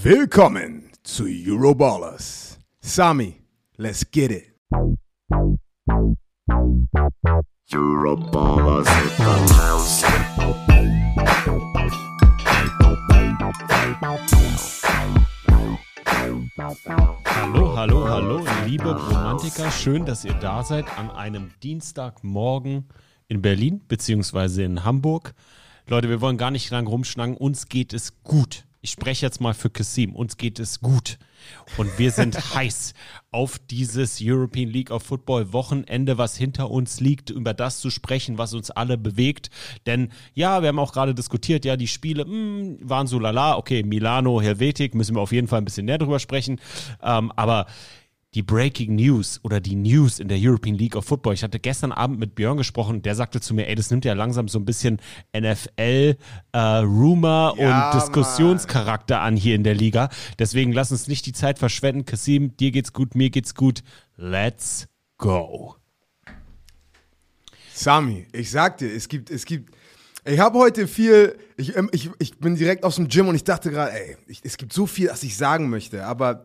[0.00, 2.56] Willkommen zu Euroballers.
[2.78, 3.42] Sami,
[3.78, 4.54] let's get it.
[7.72, 10.04] Euroballers in the house.
[17.26, 19.68] Hallo, hallo, hallo, liebe Romantiker.
[19.72, 22.84] Schön, dass ihr da seid an einem Dienstagmorgen
[23.26, 25.34] in Berlin beziehungsweise in Hamburg.
[25.88, 27.36] Leute, wir wollen gar nicht lang rumschnacken.
[27.36, 28.67] Uns geht es gut.
[28.80, 30.14] Ich spreche jetzt mal für Kassim.
[30.14, 31.18] Uns geht es gut.
[31.76, 32.94] Und wir sind heiß
[33.32, 38.38] auf dieses European League of Football Wochenende, was hinter uns liegt, über das zu sprechen,
[38.38, 39.50] was uns alle bewegt.
[39.86, 43.56] Denn ja, wir haben auch gerade diskutiert, ja, die Spiele mh, hm, waren so lala.
[43.56, 46.60] Okay, Milano, Helvetik, müssen wir auf jeden Fall ein bisschen näher drüber sprechen.
[47.02, 47.66] Ähm, aber
[48.34, 51.32] die Breaking News oder die News in der European League of Football.
[51.34, 54.12] Ich hatte gestern Abend mit Björn gesprochen, der sagte zu mir, ey, das nimmt ja
[54.12, 55.00] langsam so ein bisschen
[55.34, 60.10] NFL-Rumor äh, Ja, und Diskussionscharakter an hier in der Liga.
[60.38, 62.04] Deswegen lass uns nicht die Zeit verschwenden.
[62.04, 63.82] Kasim, dir geht's gut, mir geht's gut.
[64.16, 65.76] Let's go.
[67.72, 69.72] Sami, ich sag dir, es gibt, es gibt,
[70.24, 73.44] ich habe heute viel, ich, ähm, ich, ich bin direkt aus dem Gym und ich
[73.44, 76.42] dachte gerade, ey, ich, es gibt so viel, was ich sagen möchte, aber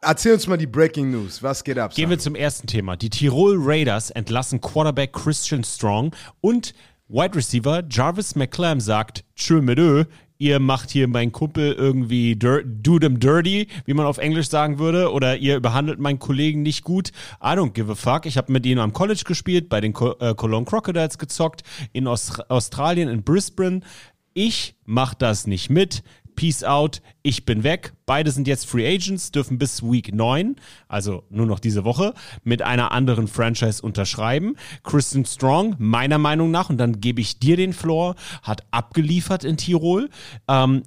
[0.00, 1.94] erzähl uns mal die Breaking News, was geht ab?
[1.94, 2.96] Gehen wir zum ersten Thema.
[2.96, 6.74] Die Tirol Raiders entlassen Quarterback Christian Strong und
[7.08, 10.04] Wide Receiver Jarvis McClam sagt, tschö mit ö,
[10.38, 15.12] ihr macht hier meinen Kumpel irgendwie do them dirty, wie man auf Englisch sagen würde,
[15.12, 17.10] oder ihr behandelt meinen Kollegen nicht gut.
[17.40, 18.26] I don't give a fuck.
[18.26, 22.08] Ich habe mit ihnen am College gespielt, bei den Co äh, Cologne Crocodiles gezockt, in
[22.08, 23.82] Aus Australien, in Brisbane.
[24.34, 26.02] Ich mach das nicht mit.
[26.34, 27.92] Peace out, ich bin weg.
[28.06, 30.56] Beide sind jetzt Free Agents, dürfen bis Week 9,
[30.88, 34.56] also nur noch diese Woche, mit einer anderen Franchise unterschreiben.
[34.82, 39.56] Kristen Strong, meiner Meinung nach, und dann gebe ich dir den Floor, hat abgeliefert in
[39.56, 40.08] Tirol.
[40.48, 40.82] Ähm,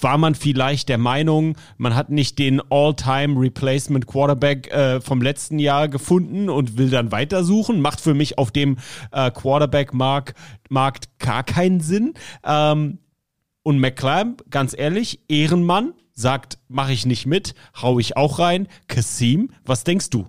[0.00, 5.58] war man vielleicht der Meinung, man hat nicht den All-Time Replacement Quarterback äh, vom letzten
[5.58, 7.80] Jahr gefunden und will dann weitersuchen.
[7.80, 8.78] Macht für mich auf dem
[9.10, 10.34] äh, Quarterback-Markt
[10.70, 12.14] Markt gar keinen Sinn.
[12.44, 12.98] Ähm,
[13.62, 18.68] und McClam, ganz ehrlich, Ehrenmann, sagt, mache ich nicht mit, hau ich auch rein.
[18.88, 20.26] Kasim, was denkst du?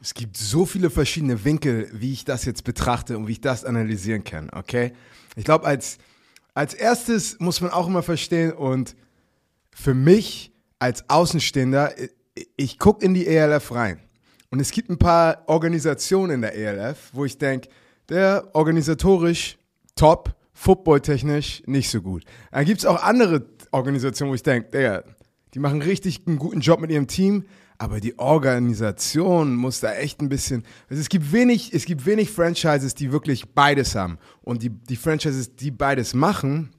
[0.00, 3.64] Es gibt so viele verschiedene Winkel, wie ich das jetzt betrachte und wie ich das
[3.64, 4.92] analysieren kann, okay?
[5.34, 5.98] Ich glaube, als,
[6.52, 8.96] als erstes muss man auch immer verstehen und
[9.70, 11.98] für mich als Außenstehender,
[12.34, 14.00] ich, ich gucke in die ELF rein
[14.50, 17.68] und es gibt ein paar Organisationen in der ELF, wo ich denke,
[18.08, 19.56] der organisatorisch
[19.96, 22.24] top, footballtechnisch nicht so gut.
[22.52, 25.04] Dann gibt es auch andere Organisationen, wo ich denke,
[25.52, 27.44] die machen richtig einen guten Job mit ihrem Team,
[27.76, 30.64] aber die Organisation muss da echt ein bisschen.
[30.88, 34.18] Also es gibt wenig, es gibt wenig Franchises, die wirklich beides haben.
[34.42, 36.70] Und die, die Franchises, die beides machen,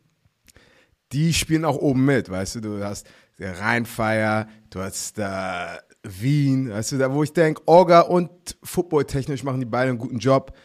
[1.12, 3.06] die spielen auch oben mit, weißt du, du hast
[3.38, 8.30] der Rheinfire, du hast da Wien, weißt du, da wo ich denke, Orga und
[8.64, 10.56] Football-technisch machen die beide einen guten Job.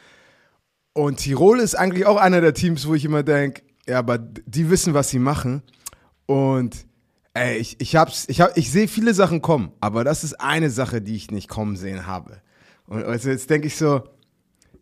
[0.92, 4.70] Und Tirol ist eigentlich auch einer der Teams, wo ich immer denke, ja, aber die
[4.70, 5.62] wissen, was sie machen.
[6.26, 6.86] Und
[7.34, 11.00] ey, ich, ich, ich, hab, ich sehe viele Sachen kommen, aber das ist eine Sache,
[11.00, 12.40] die ich nicht kommen sehen habe.
[12.86, 14.02] Und also jetzt denke ich so,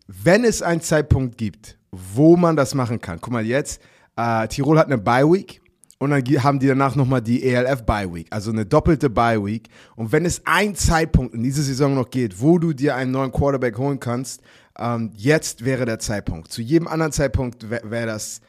[0.07, 3.81] wenn es einen Zeitpunkt gibt, wo man das machen kann, guck mal jetzt,
[4.15, 5.61] äh, Tirol hat eine Bye-Week
[5.99, 9.67] und dann haben die danach nochmal die ELF Bye Week, also eine doppelte Bye Week.
[9.95, 13.31] Und wenn es einen Zeitpunkt in dieser Saison noch geht, wo du dir einen neuen
[13.31, 14.41] Quarterback holen kannst,
[14.79, 16.51] ähm, jetzt wäre der Zeitpunkt.
[16.51, 18.41] Zu jedem anderen Zeitpunkt wäre wär das,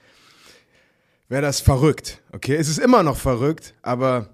[1.28, 2.22] wäre das verrückt.
[2.32, 4.30] Okay, es ist immer noch verrückt, aber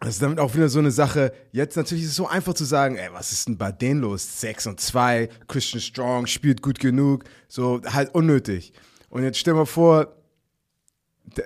[0.00, 1.32] das ist damit auch wieder so eine Sache.
[1.52, 4.40] Jetzt natürlich ist es so einfach zu sagen, ey, was ist denn bei denen los?
[4.40, 8.72] 6 und 2, Christian Strong spielt gut genug, so halt unnötig.
[9.08, 10.16] Und jetzt stell mal vor,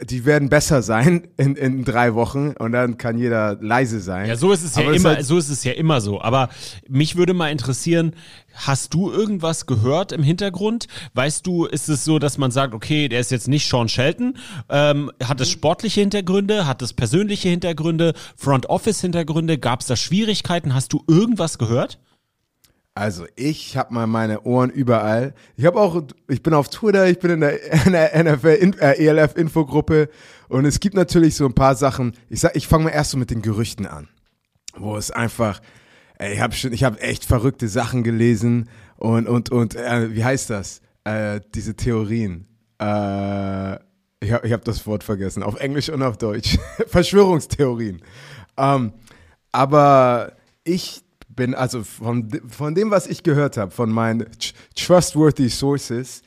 [0.02, 4.28] die werden besser sein in, in drei Wochen und dann kann jeder leise sein.
[4.28, 6.20] Ja, so ist es ja Aber immer, halt- so ist es ja immer so.
[6.20, 6.48] Aber
[6.88, 8.12] mich würde mal interessieren,
[8.54, 10.88] hast du irgendwas gehört im Hintergrund?
[11.14, 14.36] Weißt du, ist es so, dass man sagt, okay, der ist jetzt nicht Sean Shelton?
[14.68, 16.66] Ähm, hat es sportliche Hintergründe?
[16.66, 18.14] Hat es persönliche Hintergründe?
[18.36, 19.58] Front Office Hintergründe?
[19.58, 20.74] Gab es da Schwierigkeiten?
[20.74, 21.98] Hast du irgendwas gehört?
[22.98, 25.32] Also ich habe mal meine Ohren überall.
[25.56, 27.56] Ich habe auch, ich bin auf Twitter, ich bin in der,
[28.24, 30.08] NFL, äh, ELF Infogruppe
[30.48, 32.14] und es gibt natürlich so ein paar Sachen.
[32.28, 34.08] Ich sag, ich fange mal erst so mit den Gerüchten an,
[34.76, 35.60] wo es einfach,
[36.18, 40.24] ey, ich habe schon, ich habe echt verrückte Sachen gelesen und und und äh, wie
[40.24, 40.80] heißt das?
[41.04, 42.48] Äh, diese Theorien.
[42.80, 43.76] Äh,
[44.20, 46.58] ich habe hab das Wort vergessen, auf Englisch und auf Deutsch.
[46.88, 48.02] Verschwörungstheorien.
[48.56, 48.92] Ähm,
[49.52, 50.32] aber
[50.64, 51.04] ich
[51.38, 56.22] bin, also von, von dem, was ich gehört habe, von meinen tr- trustworthy sources,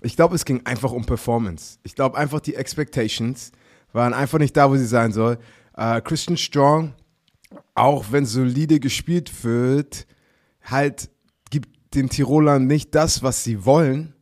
[0.00, 1.78] ich glaube, es ging einfach um Performance.
[1.82, 3.52] Ich glaube einfach, die Expectations
[3.92, 5.38] waren einfach nicht da, wo sie sein soll.
[5.76, 6.94] Äh, Christian Strong,
[7.74, 10.06] auch wenn solide gespielt wird,
[10.62, 11.10] halt
[11.50, 14.13] gibt den Tirolern nicht das, was sie wollen.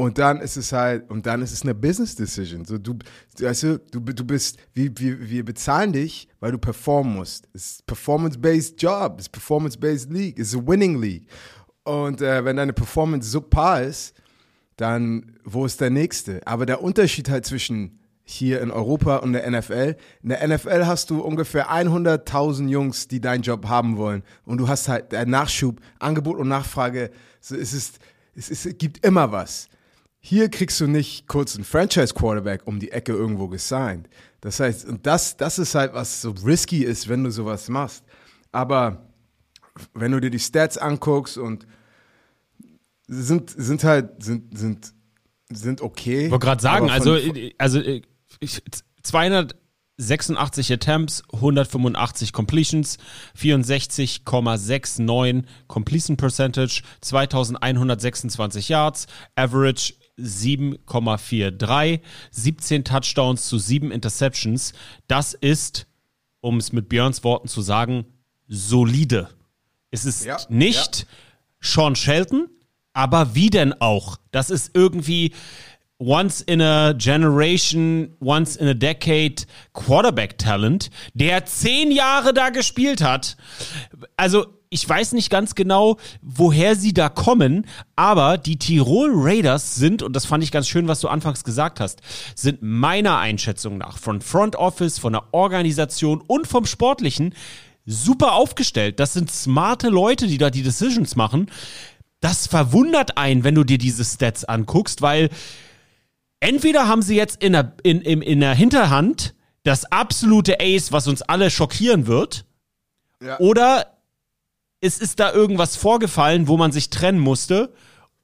[0.00, 2.64] Und dann ist es halt, und dann ist es eine Business Decision.
[2.64, 2.96] So, du,
[3.38, 7.46] weißt du, du, du bist, wir, wir, wir bezahlen dich, weil du performen musst.
[7.52, 11.26] Es ist Performance-based Job, es ist Performance-based League, es ist a Winning League.
[11.84, 14.14] Und äh, wenn deine Performance subpar ist,
[14.78, 16.40] dann wo ist der nächste?
[16.46, 21.10] Aber der Unterschied halt zwischen hier in Europa und der NFL, in der NFL hast
[21.10, 24.22] du ungefähr 100.000 Jungs, die deinen Job haben wollen.
[24.46, 27.10] Und du hast halt der Nachschub, Angebot und Nachfrage.
[27.42, 27.98] So, es, ist,
[28.34, 29.68] es, ist, es gibt immer was.
[30.22, 34.06] Hier kriegst du nicht kurz einen Franchise-Quarterback um die Ecke irgendwo gesigned.
[34.42, 38.04] Das heißt, und das, das ist halt, was so risky ist, wenn du sowas machst.
[38.52, 39.06] Aber
[39.94, 41.66] wenn du dir die Stats anguckst und
[43.06, 44.92] sind, sind halt, sind, sind,
[45.50, 46.26] sind okay.
[46.26, 48.02] Ich wollte gerade sagen, also, von- also äh,
[48.40, 48.62] ich-
[49.02, 52.98] 286 Attempts, 185 Completions,
[53.38, 62.00] 64,69 Completion Percentage, 2126 Yards, Average 7,43,
[62.30, 64.72] 17 Touchdowns zu 7 Interceptions.
[65.06, 65.86] Das ist,
[66.40, 68.04] um es mit Björns Worten zu sagen,
[68.46, 69.28] solide.
[69.90, 71.06] Es ist Ja, nicht
[71.60, 72.48] Sean Shelton,
[72.92, 74.18] aber wie denn auch?
[74.30, 75.32] Das ist irgendwie
[75.98, 79.44] once in a generation, once in a decade
[79.74, 83.36] Quarterback Talent, der zehn Jahre da gespielt hat.
[84.16, 90.02] Also ich weiß nicht ganz genau, woher sie da kommen, aber die Tirol Raiders sind,
[90.02, 92.00] und das fand ich ganz schön, was du anfangs gesagt hast,
[92.36, 97.34] sind meiner Einschätzung nach von Front Office, von der Organisation und vom Sportlichen
[97.84, 99.00] super aufgestellt.
[99.00, 101.50] Das sind smarte Leute, die da die Decisions machen.
[102.20, 105.30] Das verwundert einen, wenn du dir diese Stats anguckst, weil
[106.38, 109.34] entweder haben sie jetzt in der, in, in, in der Hinterhand
[109.64, 112.44] das absolute Ace, was uns alle schockieren wird,
[113.20, 113.38] Ja.
[113.40, 113.89] oder
[114.80, 117.72] es ist da irgendwas vorgefallen, wo man sich trennen musste,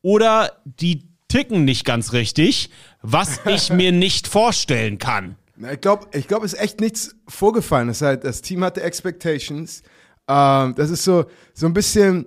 [0.03, 2.70] oder die ticken nicht ganz richtig,
[3.03, 5.37] was ich mir nicht vorstellen kann.
[5.56, 7.88] Na, ich glaube, ich glaub, es ist echt nichts vorgefallen.
[7.88, 9.82] Es halt, das Team hatte Expectations.
[10.29, 11.25] Ähm, das ist so,
[11.55, 12.26] so ein bisschen.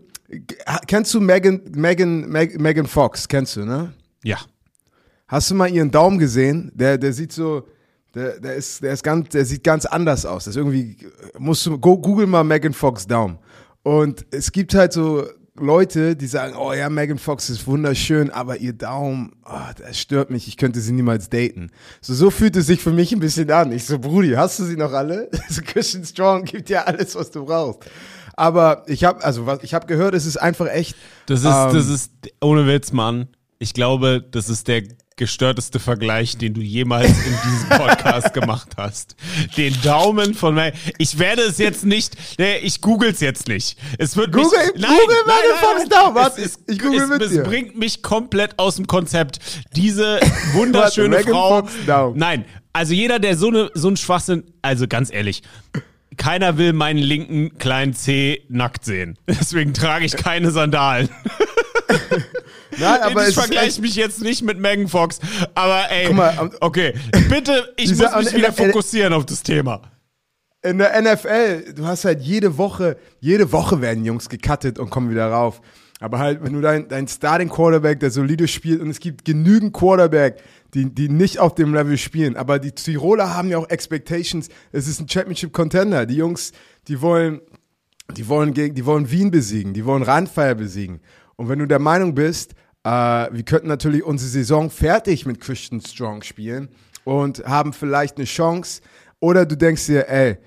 [0.87, 3.27] Kennst du Megan, Megan, Meg- Megan Fox?
[3.27, 3.93] Kennst du, ne?
[4.23, 4.37] Ja.
[5.27, 6.71] Hast du mal ihren Daumen gesehen?
[6.73, 7.67] Der, der sieht so,
[8.15, 10.45] der, der ist, der ist ganz, der sieht ganz anders aus.
[10.45, 10.97] Das irgendwie,
[11.37, 13.37] musst du, go, google mal Megan Fox Daumen.
[13.83, 15.25] Und es gibt halt so
[15.61, 20.29] Leute, die sagen, oh ja, Megan Fox ist wunderschön, aber ihr Daumen, oh, das stört
[20.29, 21.71] mich, ich könnte sie niemals daten.
[22.01, 23.71] So, so fühlt es sich für mich ein bisschen an.
[23.71, 25.29] Ich so, Brudi, hast du sie noch alle?
[25.49, 27.89] So, Christian Strong gibt dir alles, was du brauchst.
[28.35, 30.95] Aber ich habe, also was, ich habe gehört, es ist einfach echt.
[31.25, 33.27] Das ist, ähm, das ist, ohne Witz, Mann.
[33.57, 34.83] Ich glaube, das ist der
[35.19, 39.15] gestörteste Vergleich, den du jemals in diesem Podcast gemacht hast.
[39.57, 40.71] Den Daumen von mir.
[40.97, 43.77] Ich werde es jetzt nicht, nee, ich google es jetzt nicht.
[43.97, 46.25] Es wird Google- mich, Google meine Fox Daumen.
[46.25, 47.43] Es, ist, ich google es, mit es dir.
[47.43, 49.39] bringt mich komplett aus dem Konzept.
[49.75, 50.19] Diese
[50.53, 52.13] wunderschöne Warte, Frau.
[52.15, 55.43] Nein, also jeder, der so eine, so ein Schwachsinn, also ganz ehrlich,
[56.15, 59.17] keiner will meinen linken kleinen Zeh nackt sehen.
[59.27, 61.09] Deswegen trage ich keine Sandalen.
[62.77, 65.19] Nein, aber ich vergleiche mich jetzt nicht mit Megan Fox,
[65.55, 66.93] aber ey, Guck mal, am- okay,
[67.29, 69.81] bitte, ich muss mich wieder der- fokussieren auf das Thema.
[70.61, 75.09] in der NFL, du hast halt jede Woche, jede Woche werden Jungs gecuttet und kommen
[75.09, 75.61] wieder rauf.
[76.01, 79.73] Aber halt, wenn du dein, dein Starting Quarterback, der solide spielt, und es gibt genügend
[79.73, 80.41] Quarterback,
[80.73, 82.37] die, die nicht auf dem Level spielen.
[82.37, 84.47] Aber die Tiroler haben ja auch Expectations.
[84.71, 86.05] Es ist ein Championship Contender.
[86.05, 86.53] Die Jungs,
[86.87, 87.41] die wollen,
[88.15, 91.01] die wollen gegen, die wollen Wien besiegen, die wollen Rheinfeier besiegen.
[91.39, 92.51] Und wenn du der Meinung bist,
[92.83, 96.67] äh, wir könnten natürlich unsere Saison fertig mit Christian Strong spielen
[97.05, 98.81] und haben vielleicht eine Chance,
[99.21, 100.37] oder du denkst dir, ey,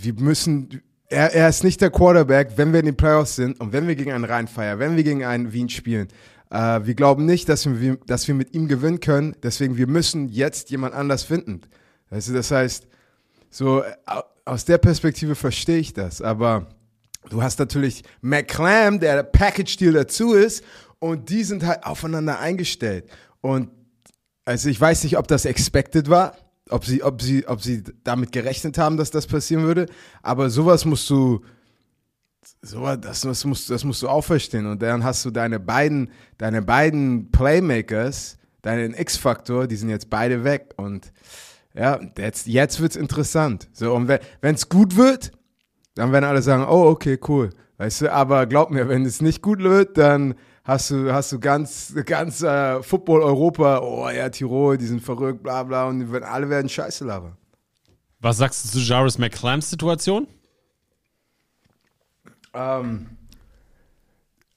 [0.00, 3.74] wir müssen, er, er ist nicht der Quarterback, wenn wir in den Playoffs sind und
[3.74, 6.08] wenn wir gegen einen Rheinfeier, wenn wir gegen einen Wien spielen.
[6.48, 10.30] Äh, wir glauben nicht, dass wir, dass wir mit ihm gewinnen können, deswegen wir müssen
[10.30, 11.60] jetzt jemand anders finden.
[12.08, 12.86] Du, das heißt,
[13.50, 13.92] so äh,
[14.46, 16.68] aus der Perspektive verstehe ich das, aber
[17.30, 20.64] du hast natürlich McClam, der Package-Deal dazu ist
[20.98, 23.08] und die sind halt aufeinander eingestellt
[23.40, 23.70] und
[24.44, 26.36] also ich weiß nicht, ob das expected war,
[26.70, 29.86] ob sie, ob sie, ob sie damit gerechnet haben, dass das passieren würde.
[30.22, 31.42] Aber sowas musst du,
[32.62, 34.66] sowas, das, das musst, das musst du auch verstehen.
[34.66, 40.44] Und dann hast du deine beiden, deine beiden Playmakers, deinen X-Faktor, die sind jetzt beide
[40.44, 40.74] weg.
[40.76, 41.12] Und
[41.74, 43.68] ja, jetzt, jetzt wird's interessant.
[43.72, 45.32] So, und wenn es gut wird,
[45.94, 47.50] dann werden alle sagen, oh, okay, cool.
[47.76, 50.34] Weißt du, aber glaub mir, wenn es nicht gut wird, dann
[50.64, 55.42] hast du, hast du ganz, ganz äh, Football Europa, oh ja, Tirol, die sind verrückt,
[55.42, 57.36] bla bla, und werden, alle werden Scheiße labern.
[58.20, 60.26] Was sagst du zu Jarvis McClams Situation?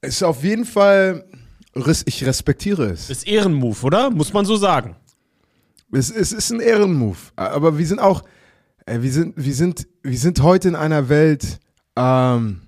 [0.02, 1.26] Ist auf jeden Fall,
[2.06, 3.10] ich respektiere es.
[3.10, 4.10] Ist Ehrenmove, oder?
[4.10, 4.96] Muss man so sagen.
[5.92, 7.32] Es, es ist ein Ehrenmove.
[7.36, 8.24] Aber wir sind auch,
[8.88, 11.60] äh, wir sind, wir sind, wir sind heute in einer Welt,
[11.96, 12.62] ähm,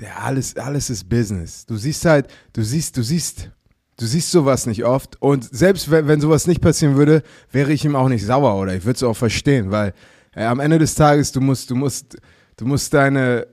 [0.00, 1.66] der alles, alles ist Business.
[1.66, 3.50] Du siehst halt, du siehst, du siehst,
[3.96, 5.20] du siehst sowas nicht oft.
[5.20, 8.74] Und selbst wenn, wenn sowas nicht passieren würde, wäre ich ihm auch nicht sauer oder
[8.74, 9.92] ich würde es auch verstehen, weil
[10.34, 12.16] äh, am Ende des Tages, du musst, du musst,
[12.56, 13.46] du musst deine,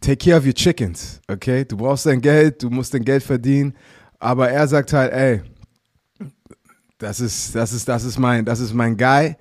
[0.00, 1.64] take care of your chickens, okay?
[1.64, 3.74] Du brauchst dein Geld, du musst dein Geld verdienen.
[4.18, 5.42] Aber er sagt halt, ey,
[6.98, 9.36] das ist, das ist, das ist mein, das ist mein Guy.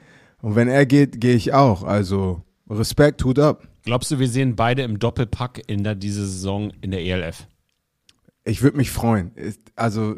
[0.46, 1.82] Und wenn er geht, gehe ich auch.
[1.82, 3.68] Also Respekt, Hut ab.
[3.84, 7.48] Glaubst du, wir sehen beide im Doppelpack in der, diese Saison in der ELF?
[8.44, 9.32] Ich würde mich freuen.
[9.76, 10.18] Also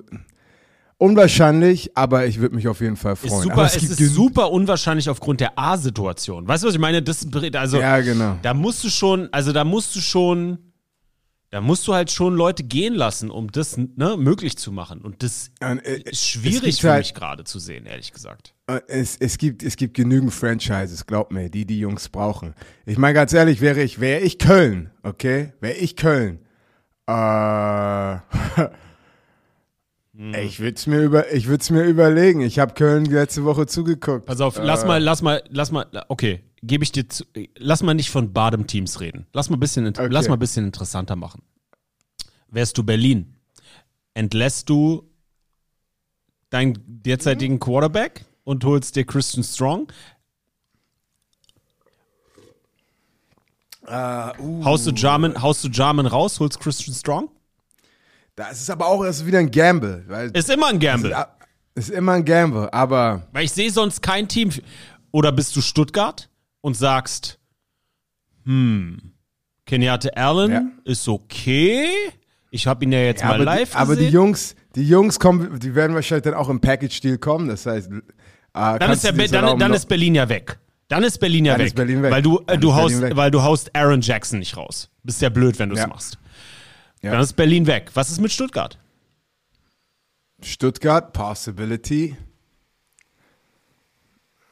[0.97, 3.31] unwahrscheinlich, aber ich würde mich auf jeden Fall freuen.
[3.35, 6.45] Ist super, aber es, gibt ist super unwahrscheinlich aufgrund der A-Situation.
[6.45, 7.01] Weißt du, was ich meine?
[7.01, 8.37] Das, also, Ja, genau.
[8.41, 10.57] da musst du schon, also da musst du schon,
[11.57, 15.01] da musst du halt schon Leute gehen lassen, um das ne, möglich zu machen.
[15.01, 18.53] Und das Und, äh, ist schwierig für halt- mich gerade zu sehen, ehrlich gesagt.
[18.67, 22.53] Äh, Es, es, gibt, es gibt genügend Franchises, glaub mir, die die Jungs brauchen.
[22.85, 25.53] Ich meine ganz ehrlich, wäre ich, wäre ich Köln, okay?
[25.59, 26.41] Wäre ich Köln,
[27.07, 27.11] äh,
[30.15, 30.33] Hm.
[30.35, 32.41] ich würde es mir über, ich würde es mir überlegen.
[32.41, 34.25] Ich habe Köln letzte Woche zugeguckt.
[34.27, 37.23] Pass auf, lass mal, lass mal, lass mal, okay, gebe ich dir zu,
[37.57, 39.27] lass mal nicht von Badem-Teams reden.
[39.33, 40.07] Lass mal ein bisschen, Okay.
[40.09, 41.41] lass mal ein bisschen interessanter machen.
[42.49, 43.35] Wärst du Berlin,
[44.13, 45.09] entlässt du
[46.49, 49.91] deinen derzeitigen Quarterback und holst dir Christian Strong?
[53.89, 57.29] Haust du Jarman, haust du Jarman raus, holst Christian Strong?
[58.35, 61.15] Das ist aber auch erst wieder ein Gamble, Ist immer ein Gamble.
[61.73, 64.51] ist immer ein Gamble, aber Weil ich sehe sonst kein Team.
[65.11, 66.29] Oder bist du Stuttgart
[66.67, 67.39] und sagst,
[68.43, 69.13] hm,
[69.65, 70.61] Kenyatte Allen Ja.
[70.83, 71.87] ist okay.
[72.51, 74.13] Ich habe ihn ja jetzt Ja, mal live die, aber die gesehen.
[74.13, 77.47] Jungs, die Jungs kommen, die werden wahrscheinlich dann auch im Package-Deal kommen.
[77.47, 78.01] Das heißt, äh,
[78.53, 80.59] dann ist, Be- dann, dann ist Berlin ja weg.
[80.89, 81.73] Dann ist Berlin ja weg.
[81.73, 82.11] Berlin weg.
[82.11, 83.15] Weil du, äh, du haust, weg.
[83.15, 84.89] weil du haust Aaron Jackson nicht raus.
[85.03, 85.87] Bist ja blöd, wenn du es Ja.
[85.87, 86.17] machst.
[87.01, 87.11] Ja.
[87.11, 87.91] Dann ist Berlin weg.
[87.93, 88.77] Was ist mit Stuttgart?
[90.41, 92.15] Stuttgart, Possibility.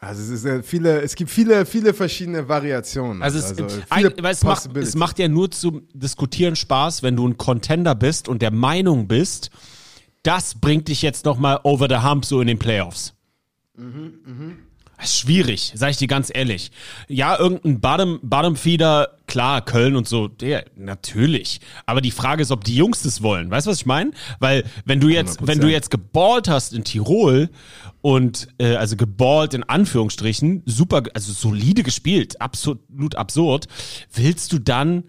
[0.05, 3.24] Also es, ist, äh, viele, es gibt viele, viele verschiedene Variationen.
[3.24, 7.15] Also, es, viele ein, weil es, macht, es macht ja nur zum Diskutieren Spaß, wenn
[7.15, 9.50] du ein Contender bist und der Meinung bist,
[10.21, 13.13] das bringt dich jetzt nochmal over the hump so in den Playoffs.
[13.75, 13.93] Das ist
[15.03, 16.71] schwierig, sag ich dir ganz ehrlich.
[17.07, 21.59] Ja, irgendein Bottom Feeder, klar, Köln und so, der, natürlich.
[21.85, 23.49] Aber die Frage ist, ob die Jungs das wollen.
[23.51, 24.11] Weißt du, was ich meine?
[24.39, 25.47] Weil, wenn du jetzt, 100%.
[25.47, 27.49] wenn du jetzt geballt hast in Tirol
[28.01, 33.67] und, äh, also geballt in Anführungsstrichen, super, also solide gespielt, absolut absurd,
[34.13, 35.03] willst du dann,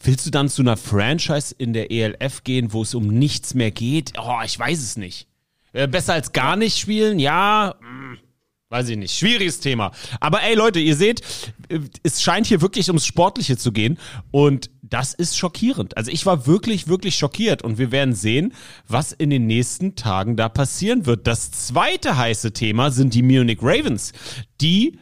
[0.00, 3.70] willst du dann zu einer Franchise in der ELF gehen, wo es um nichts mehr
[3.70, 4.12] geht?
[4.18, 5.28] Oh, ich weiß es nicht.
[5.72, 7.18] Äh, besser als gar nicht spielen?
[7.18, 8.25] Ja, mm,
[8.68, 9.14] Weiß ich nicht.
[9.14, 9.92] Schwieriges Thema.
[10.18, 11.20] Aber ey, Leute, ihr seht,
[11.68, 13.98] äh, es scheint hier wirklich ums Sportliche zu gehen.
[14.32, 15.96] Und das ist schockierend.
[15.96, 17.62] Also ich war wirklich, wirklich schockiert.
[17.62, 18.54] Und wir werden sehen,
[18.88, 21.28] was in den nächsten Tagen da passieren wird.
[21.28, 24.12] Das zweite heiße Thema sind die Munich Ravens,
[24.60, 24.98] die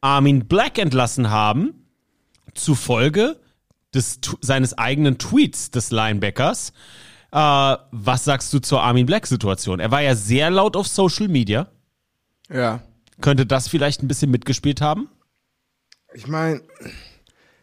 [0.00, 1.86] Armin Black entlassen haben,
[2.54, 3.38] zufolge
[3.94, 6.72] des, seines eigenen Tweets des Linebackers.
[7.30, 9.78] Äh, was sagst du zur Armin Black-Situation?
[9.78, 11.68] Er war ja sehr laut auf Social Media.
[12.50, 12.80] Ja.
[13.20, 15.08] Könnte das vielleicht ein bisschen mitgespielt haben?
[16.14, 16.62] Ich meine,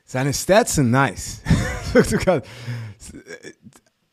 [0.03, 1.41] seine Stats sind nice.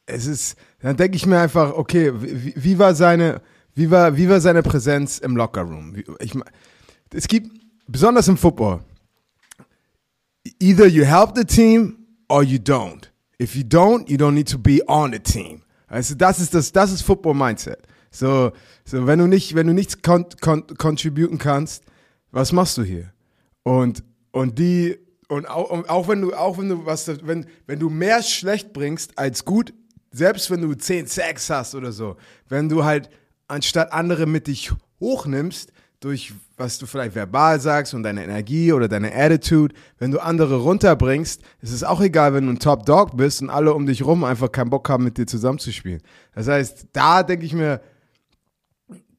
[0.04, 3.40] Es ist, dann denke ich mir einfach, okay, wie, wie war seine,
[3.75, 5.94] wie war, wie war seine Präsenz im Lockerroom?
[6.18, 6.34] Ich,
[7.14, 7.50] es gibt,
[7.87, 8.80] besonders im Football,
[10.58, 13.11] either you help the team or you don't.
[13.40, 15.62] If you don't, you don't need to be on the team.
[15.87, 17.78] Also das ist das, das ist Football Mindset.
[18.11, 18.52] So,
[18.84, 21.84] so wenn du nicht, wenn du nichts con con contributen kannst,
[22.30, 23.12] was machst du hier?
[23.62, 24.98] Und und die
[25.28, 28.72] und auch, und auch wenn du auch wenn du was wenn wenn du mehr schlecht
[28.72, 29.72] bringst als gut,
[30.10, 32.16] selbst wenn du 10 Sacks hast oder so,
[32.48, 33.08] wenn du halt
[33.48, 38.88] anstatt andere mit dich hochnimmst durch was du vielleicht verbal sagst und deine Energie oder
[38.88, 43.16] deine Attitude, wenn du andere runterbringst, ist es auch egal, wenn du ein Top Dog
[43.16, 46.02] bist und alle um dich rum einfach keinen Bock haben mit dir zusammenzuspielen.
[46.34, 47.80] Das heißt, da denke ich mir,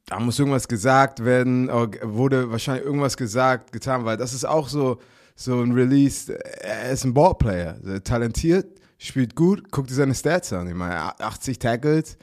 [0.05, 4.99] da muss irgendwas gesagt werden, wurde wahrscheinlich irgendwas gesagt, getan, weil das ist auch so,
[5.35, 6.33] so ein Release.
[6.61, 8.67] Er ist ein Ballplayer, talentiert,
[8.97, 10.67] spielt gut, guckt dir seine Stats an.
[10.67, 12.17] Ich meine, 80 Tackles,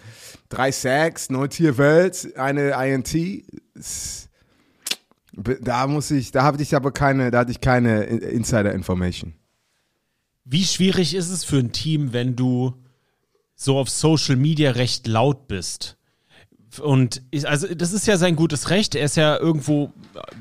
[0.48, 3.44] drei Sacks, neun TFLs, eine INT.
[5.60, 9.34] Da muss ich, da hatte ich aber keine, da hatte ich keine In- Insider-Information.
[10.44, 12.74] Wie schwierig ist es für ein Team, wenn du
[13.54, 15.96] so auf Social Media recht laut bist?
[16.78, 18.94] Und ich, also das ist ja sein gutes Recht.
[18.94, 19.92] Er ist ja irgendwo,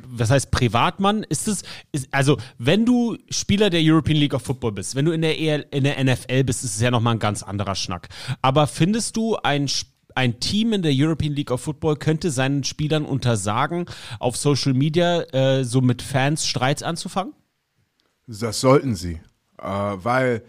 [0.06, 1.24] was heißt Privatmann?
[1.24, 5.12] Ist es, ist, also wenn du Spieler der European League of Football bist, wenn du
[5.12, 8.10] in der, EL, in der NFL bist, ist es ja nochmal ein ganz anderer Schnack.
[8.42, 9.68] Aber findest du ein
[10.16, 13.86] ein Team in der European League of Football könnte seinen Spielern untersagen,
[14.20, 17.34] auf Social Media äh, so mit Fans Streits anzufangen?
[18.28, 19.22] Das sollten sie.
[19.58, 20.44] Äh, weil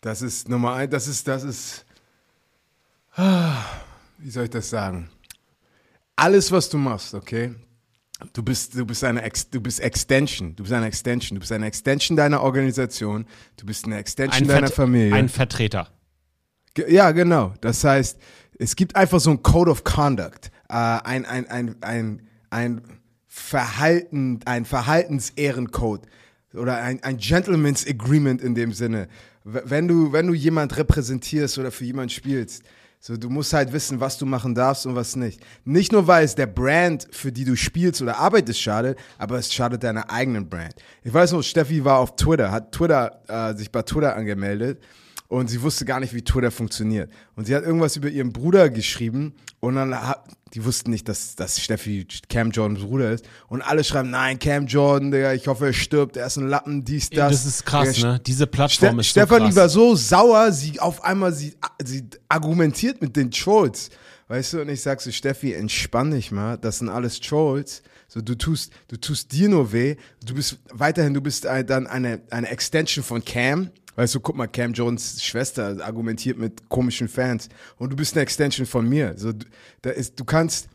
[0.00, 1.84] das ist Nummer eins, das ist, das ist,
[3.14, 3.56] ah,
[4.18, 5.10] wie soll ich das sagen?
[6.16, 7.54] Alles, was du machst, okay?
[8.32, 11.52] Du bist, du bist eine Ex, du bist Extension, du bist eine Extension, du bist
[11.52, 15.14] eine Extension deiner Organisation, du bist eine Extension deiner Vert- Familie.
[15.14, 15.88] ein Vertreter.
[16.88, 17.54] Ja, genau.
[17.60, 18.18] Das heißt,
[18.58, 22.82] es gibt einfach so ein Code of Conduct, äh, ein, ein, ein, ein, ein
[23.26, 26.02] Verhalten, ein Verhaltensehrencode
[26.54, 29.08] oder ein, ein Gentleman's Agreement in dem Sinne.
[29.42, 32.62] Wenn du, wenn du jemand repräsentierst oder für jemand spielst,
[33.06, 35.38] so, du musst halt wissen, was du machen darfst und was nicht.
[35.66, 39.52] Nicht nur, weil es der Brand, für die du spielst oder arbeitest, schadet, aber es
[39.52, 40.74] schadet deiner eigenen Brand.
[41.02, 44.82] Ich weiß noch, Steffi war auf Twitter, hat Twitter, äh, sich bei Twitter angemeldet
[45.34, 47.10] und sie wusste gar nicht, wie Twitter funktioniert.
[47.34, 50.24] Und sie hat irgendwas über ihren Bruder geschrieben und dann hat,
[50.54, 53.24] die wussten nicht, dass, dass Steffi Cam Jordans Bruder ist.
[53.48, 56.84] Und alle schreiben, nein, Cam Jordan, Digga, ich hoffe, er stirbt, er ist ein Lappen,
[56.84, 57.32] dies, das.
[57.32, 58.20] Das ist krass, Digga, ne?
[58.20, 63.02] Diese Plattform Ste ist Stefanie so war so sauer, sie auf einmal, sie, sie argumentiert
[63.02, 63.90] mit den Trolls.
[64.28, 67.82] Weißt du, und ich sag so, Steffi, entspann dich mal, das sind alles Trolls.
[68.08, 69.96] So, du tust, du tust dir nur weh.
[70.24, 73.70] Du bist weiterhin, du bist ein, dann eine, eine Extension von Cam.
[73.96, 77.48] Weißt du, guck mal, Cam Jones Schwester argumentiert mit komischen Fans.
[77.76, 79.14] Und du bist eine Extension von mir.
[79.16, 79.46] So, du-
[79.82, 80.68] da ist, du kannst,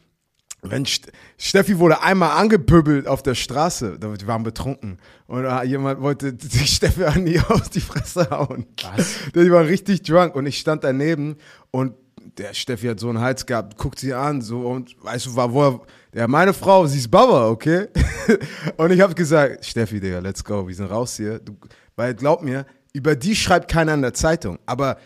[0.62, 5.64] wenn St Steffi wurde einmal angepöbelt auf der Straße, da- die waren betrunken und äh,
[5.64, 8.66] jemand wollte die Steffi an die auf die Fresse hauen.
[8.96, 9.16] Was?
[9.36, 11.36] Die war richtig drunk und ich stand daneben
[11.72, 11.94] und
[12.38, 15.54] der Steffi hat so einen Hals gehabt, guckt sie an so und weißt du, war
[15.54, 17.88] wo ja meine Frau, sie ist Baba, okay?
[18.78, 21.40] und ich habe gesagt, Steffi, Digga, let's go, wir sind raus hier.
[21.40, 21.56] Du,
[21.96, 24.60] weil glaub mir, über die schreibt keiner in der Zeitung.
[24.66, 24.98] Aber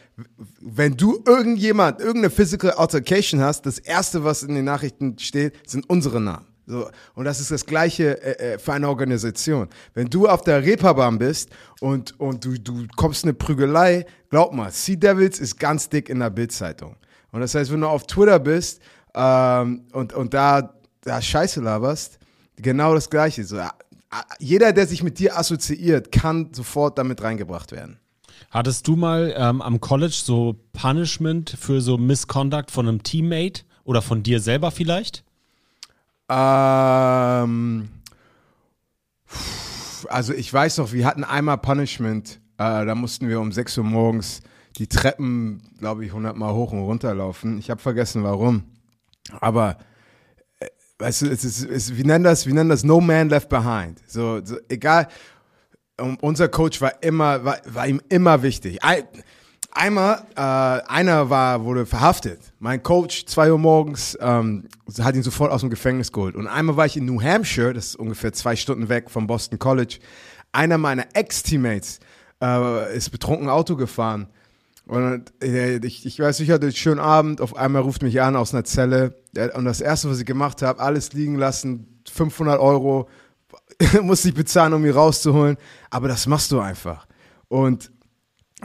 [0.62, 5.90] wenn du irgendjemand, irgendeine Physical Altercation hast, das erste, was in den Nachrichten steht, sind
[5.90, 6.48] unsere Namen.
[6.66, 9.68] So, und das ist das Gleiche äh, äh, für eine Organisation.
[9.94, 11.50] Wenn du auf der Reeperbahn bist
[11.82, 16.08] und, und du, du kommst in eine Prügelei, glaub mal, Sea Devils ist ganz dick
[16.08, 16.96] in der Bildzeitung.
[17.32, 18.82] Und das heißt, wenn du auf Twitter bist
[19.14, 22.20] ähm, und, und da, da Scheiße laberst,
[22.56, 23.44] genau das Gleiche.
[23.44, 23.70] So, äh,
[24.40, 28.00] jeder, der sich mit dir assoziiert, kann sofort damit reingebracht werden.
[28.50, 34.02] Hattest du mal ähm, am College so Punishment für so Misconduct von einem Teammate oder
[34.02, 35.24] von dir selber vielleicht?
[36.30, 37.90] Ähm,
[40.08, 42.40] also ich weiß noch, wir hatten einmal Punishment.
[42.58, 44.42] Äh, da mussten wir um 6 Uhr morgens
[44.78, 47.58] die Treppen, glaube ich, 100 Mal hoch und runter laufen.
[47.58, 48.64] Ich habe vergessen, warum.
[49.40, 49.78] Aber
[51.00, 54.00] weißt du, es ist, es, wir nennen das, wir nennen das No Man Left Behind.
[54.08, 55.08] So, so egal.
[56.00, 58.84] Um, unser Coach war immer, war, war ihm immer wichtig.
[58.84, 59.04] Ein,
[59.72, 62.40] einmal, äh, einer war, wurde verhaftet.
[62.60, 64.68] Mein Coach, zwei Uhr morgens, ähm,
[65.00, 66.36] hat ihn sofort aus dem Gefängnis geholt.
[66.36, 69.60] Und einmal war ich in New Hampshire, das ist ungefähr zwei Stunden weg vom Boston
[69.60, 70.00] College.
[70.52, 72.00] Einer meiner Ex-Teammates
[72.42, 74.28] äh, ist betrunken Auto gefahren.
[74.86, 77.42] Und äh, ich, ich weiß, ich hatte einen schönen Abend.
[77.42, 79.16] Auf einmal ruft mich an aus einer Zelle.
[79.56, 83.08] Und das Erste, was ich gemacht habe, alles liegen lassen, 500 Euro,
[84.02, 85.58] musste ich bezahlen, um ihn rauszuholen.
[85.90, 87.08] Aber das machst du einfach.
[87.48, 87.92] Und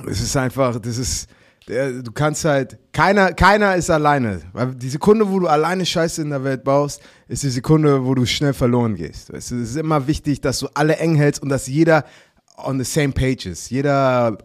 [0.07, 1.29] es ist einfach, das ist,
[1.67, 4.43] du kannst halt, keiner, keiner ist alleine.
[4.53, 8.15] Weil die Sekunde, wo du alleine Scheiße in der Welt baust, ist die Sekunde, wo
[8.15, 9.31] du schnell verloren gehst.
[9.31, 12.05] Es ist immer wichtig, dass du alle eng hältst und dass jeder
[12.57, 13.71] on the same page ist.
[13.71, 14.39] Jeder,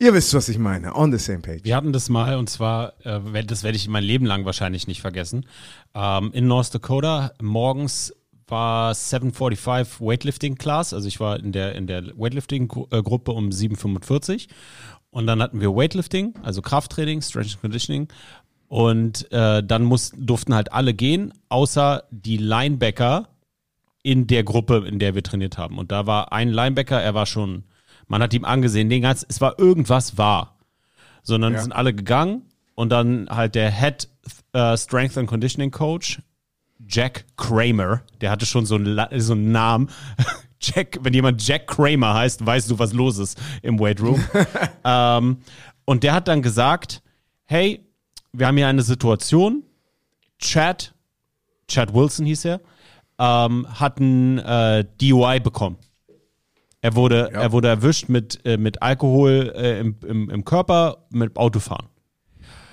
[0.00, 1.60] ihr wisst, was ich meine, on the same page.
[1.62, 5.00] Wir hatten das mal und zwar, äh, das werde ich mein Leben lang wahrscheinlich nicht
[5.00, 5.46] vergessen.
[5.94, 8.12] Ähm, in North Dakota morgens
[8.48, 14.48] war 745 Weightlifting Class, also ich war in der, in der Weightlifting-Gruppe um 745
[15.10, 18.08] und dann hatten wir Weightlifting, also Krafttraining, Stretching and Conditioning
[18.66, 23.28] und äh, dann muss, durften halt alle gehen, außer die Linebacker
[24.02, 25.78] in der Gruppe, in der wir trainiert haben.
[25.78, 27.64] Und da war ein Linebacker, er war schon,
[28.10, 30.58] man hat ihm angesehen, den ganzen, es war irgendwas war.
[31.22, 31.62] Sondern Ja.
[31.62, 32.42] sind alle gegangen
[32.74, 34.08] und dann halt der Head
[34.52, 36.20] äh, Strength and Conditioning Coach,
[36.88, 39.90] Jack Kramer, der hatte schon so einen, so einen Namen.
[40.60, 44.22] Jack, wenn jemand Jack Kramer heißt, weißt du, was los ist im Weight Room.
[44.84, 45.38] ähm,
[45.84, 47.02] und der hat dann gesagt,
[47.44, 47.86] hey,
[48.32, 49.62] wir haben hier eine Situation,
[50.38, 50.94] Chad,
[51.68, 52.60] Chad Wilson hieß er,
[53.18, 55.76] ähm, hat ein äh, DUI bekommen.
[56.82, 57.42] Er wurde, Ja.
[57.42, 61.86] er wurde erwischt mit, äh, mit Alkohol äh, im, im, im Körper, mit Autofahren.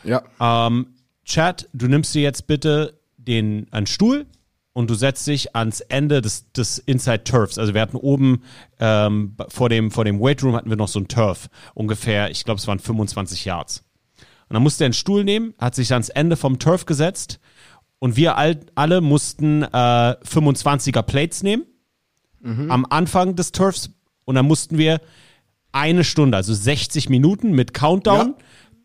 [0.04, 0.24] Ja.
[0.40, 4.26] Ähm, Chat, du nimmst dir jetzt bitte den einen Stuhl
[4.72, 7.58] und du setzt dich ans Ende des, des Inside Turfs.
[7.58, 8.44] Also wir hatten oben
[8.80, 12.46] ähm, vor dem vor dem Weight Room hatten wir noch so ein Turf, ungefähr, ich
[12.46, 13.84] glaube es waren 25 Yards.
[14.48, 17.40] Und dann musste er einen Stuhl nehmen, hat sich ans Ende vom Turf gesetzt
[18.00, 21.64] und wir all, alle mussten äh, 25er Plates nehmen
[22.70, 23.90] am Anfang des Turfs
[24.28, 25.00] und dann mussten wir
[25.72, 28.36] eine Stunde, also 60 Minuten mit Countdown, Ja.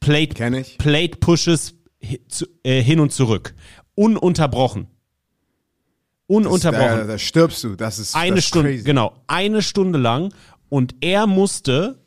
[0.01, 0.35] Plate.
[0.79, 1.75] Plate Pushes
[2.63, 3.55] äh, hin und zurück.
[3.95, 4.85] Ununterbrochen.
[6.29, 7.09] Da, Ununterbrochen.
[7.09, 7.75] da stirbst du.
[7.77, 8.85] Das ist eine das Stunde, crazy.
[8.85, 10.33] genau, eine Stunde lang.
[10.69, 12.03] Und er musste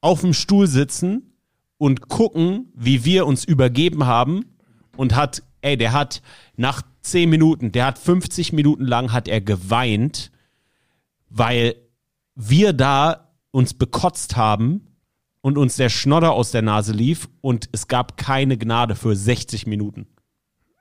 [0.00, 1.32] auf dem Stuhl sitzen
[1.78, 4.44] und gucken, wie wir uns übergeben haben.
[4.96, 6.22] Und hat, ey, der hat
[6.56, 10.30] nach 10 Minuten, der hat 50 Minuten lang hat er geweint,
[11.28, 11.74] weil
[12.36, 14.86] wir da uns bekotzt haben
[15.40, 19.66] und uns der Schnodder aus der Nase lief und es gab keine Gnade für 60
[19.66, 20.06] Minuten.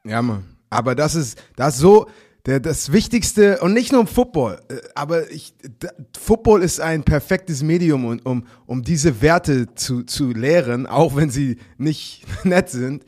[0.03, 0.43] Ja, Mann.
[0.69, 2.07] Aber das ist, das ist so,
[2.45, 5.89] der, das Wichtigste, und nicht nur im Football, äh, aber ich, da,
[6.19, 11.29] Football ist ein perfektes Medium, um, um, um diese Werte zu, zu lehren, auch wenn
[11.31, 13.03] sie nicht nett sind.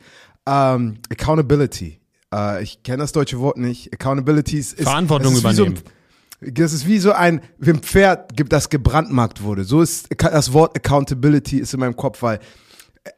[0.46, 2.00] Ähm, Accountability.
[2.34, 3.92] Äh, ich kenne das deutsche Wort nicht.
[3.92, 4.80] Accountability ist.
[4.80, 5.97] Verantwortung ist wie so ein- übernehmen.
[6.40, 9.64] Das ist wie so ein, wie ein Pferd, das gebrandmarkt wurde.
[9.64, 12.38] So ist das Wort Accountability ist in meinem Kopf, weil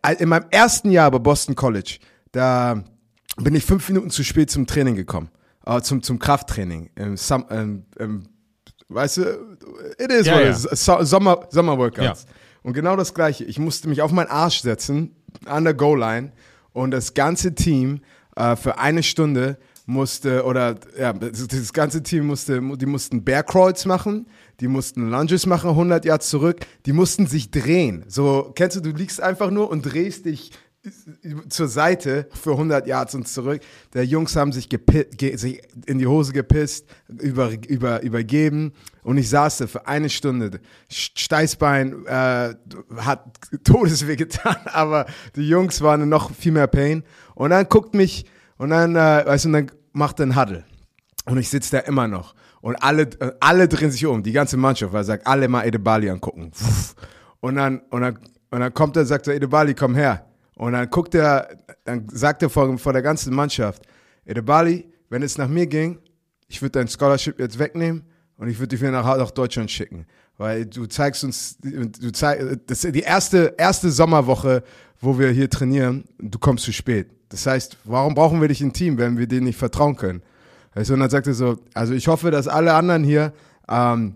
[0.02, 1.98] äh, in meinem ersten Jahr bei Boston College,
[2.32, 2.82] da
[3.36, 5.30] bin ich fünf Minuten zu spät zum Training gekommen,
[5.66, 6.90] äh, zum, zum Krafttraining.
[6.94, 8.28] Im Sum, ähm, ähm,
[8.88, 9.22] weißt du,
[9.98, 10.50] it is Ja, what ja.
[10.50, 10.84] it is.
[10.84, 12.24] So, Sommer, Sommerworkouts.
[12.24, 12.34] Ja.
[12.62, 13.44] Und genau das Gleiche.
[13.44, 15.14] Ich musste mich auf meinen Arsch setzen,
[15.46, 16.32] an der Goal-Line
[16.72, 18.00] und das ganze Team
[18.36, 19.58] äh, für eine Stunde
[19.90, 24.26] musste, oder ja, das, ganze Team musste, die mussten Bear Crawls machen,
[24.60, 28.04] die mussten Lunges machen, 100 Yards zurück, die mussten sich drehen.
[28.08, 30.52] So, kennst du, du liegst einfach nur und drehst dich
[31.48, 33.60] zur Seite für 100 Yards und zurück.
[33.92, 34.68] Der Jungs haben sich,
[35.34, 38.72] sich in die Hose gepisst, über, über, übergeben
[39.02, 40.60] und ich saß da für eine Stunde.
[40.88, 42.54] Steißbein äh,
[42.96, 43.24] hat
[43.64, 47.02] Todesweh getan, aber die Jungs waren noch viel mehr Pain.
[47.34, 48.24] Und dann guckt mich
[48.56, 50.64] und dann, äh, weißt du, und dann macht einen Huddle.
[51.26, 52.34] Und ich sitze da immer noch.
[52.60, 55.64] Und alle, äh, alle drehen sich um, die ganze Mannschaft, weil er sagt, alle mal
[55.64, 56.50] Edebali angucken.
[57.40, 58.18] Und dann, und dann,
[58.50, 60.26] und dann kommt er, sagt er, Edebali, komm her.
[60.56, 61.48] Und dann guckt er,
[61.84, 63.82] dann sagt er vor, vor der ganzen Mannschaft,
[64.26, 65.98] Edebali, wenn es nach mir ging,
[66.48, 68.04] ich würde dein Scholarship jetzt wegnehmen
[68.36, 70.04] und ich würde dich wieder nach, nach Deutschland schicken.
[70.36, 74.62] Weil du zeigst uns, du zeig, das ist die erste, erste Sommerwoche,
[75.00, 77.08] wo wir hier trainieren, du kommst zu spät.
[77.30, 80.22] Das heißt, warum brauchen wir dich im Team, wenn wir denen nicht vertrauen können?
[80.74, 83.32] Du, und dann sagt er so, also ich hoffe, dass alle anderen hier
[83.68, 84.14] ähm,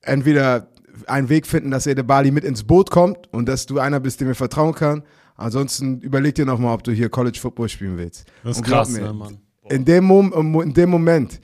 [0.00, 0.68] entweder
[1.06, 4.28] einen Weg finden, dass Edebali mit ins Boot kommt und dass du einer bist, dem
[4.28, 5.02] wir vertrauen kann.
[5.36, 8.26] Ansonsten überleg dir nochmal, ob du hier College Football spielen willst.
[8.44, 9.38] Das ist krass, mir, ne, Mann.
[9.70, 11.40] In dem, Mom in dem Moment,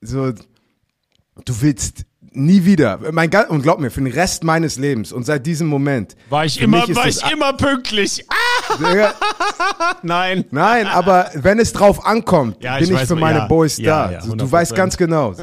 [0.00, 2.04] so, du willst
[2.36, 6.16] nie wieder, mein, und glaub mir, für den Rest meines Lebens und seit diesem Moment.
[6.28, 8.24] War ich immer, war ich immer pünktlich.
[8.28, 8.34] Ah,
[10.02, 10.44] nein.
[10.50, 13.76] Nein, aber wenn es drauf ankommt, Ja, ich bin ich, weiß, für meine ja, Boys
[13.76, 14.10] da.
[14.10, 14.76] ja, du, weißt 100%.
[14.76, 15.34] ganz genau.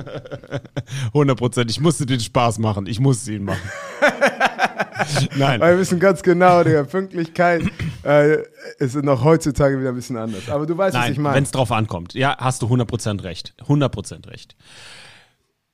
[1.08, 1.72] 100 Prozent.
[1.72, 2.86] Ich musste den Spaß machen.
[2.88, 3.62] Ich musste ihn machen.
[5.36, 5.60] Nein.
[5.60, 7.64] Weil wir wissen ganz genau, Digga, Pünktlichkeit
[8.04, 8.38] äh,
[8.78, 10.50] ist noch heutzutage wieder ein bisschen anders.
[10.50, 11.36] Aber du weißt, was ich Nein, meine.
[11.38, 12.14] wenn es drauf ankommt.
[12.14, 13.54] Ja, hast du 100% recht.
[13.68, 14.56] 100% recht.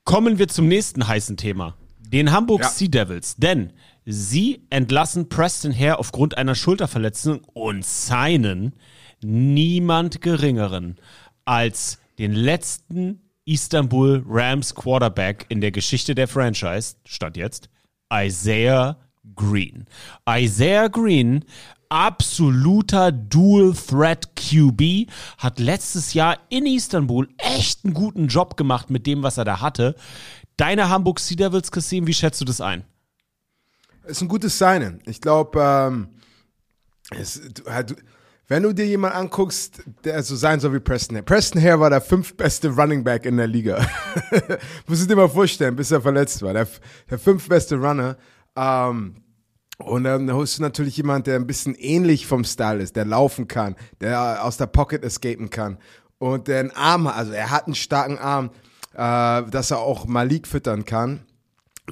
[0.04, 1.76] Kommen wir zum nächsten heißen Thema.
[1.98, 2.64] Den Hamburg.
[2.64, 3.36] Sea Devils.
[3.36, 3.72] Denn
[4.10, 8.74] sie entlassen Preston Hare aufgrund einer Schulterverletzung und signen
[9.22, 10.96] niemand geringeren
[11.44, 17.68] als den letzten Istanbul Rams Quarterback in der Geschichte der Franchise, statt jetzt,
[18.12, 18.98] Isaiah
[19.34, 19.86] Green.
[20.28, 21.44] Isaiah Green,
[21.88, 29.06] absoluter Dual Threat QB, hat letztes Jahr in Istanbul echt einen guten Job gemacht mit
[29.06, 29.94] dem, was er da hatte.
[30.56, 32.84] Deine Hamburg Sea Devils, Kassim, wie schätzt du das ein?
[34.06, 35.00] Ist ein gutes Signen.
[35.06, 36.08] Ich glaube, ähm,
[37.66, 37.96] halt,
[38.48, 41.24] wenn du dir jemanden anguckst, der so sein soll wie Preston Hare.
[41.24, 43.86] Preston Hare war der fünftbeste Running Back in der Liga.
[44.86, 46.52] Musst du dir mal vorstellen, bis er verletzt war.
[46.52, 46.66] Der,
[47.08, 48.16] der fünftbeste Runner.
[48.56, 49.22] Ähm,
[49.78, 53.48] und dann holst du natürlich jemanden, der ein bisschen ähnlich vom Style ist, der laufen
[53.48, 55.78] kann, der aus der Pocket escapen kann
[56.20, 58.50] und der einen Arm hat, also er hat einen starken Arm,
[58.92, 61.20] äh, dass er auch Malik füttern kann.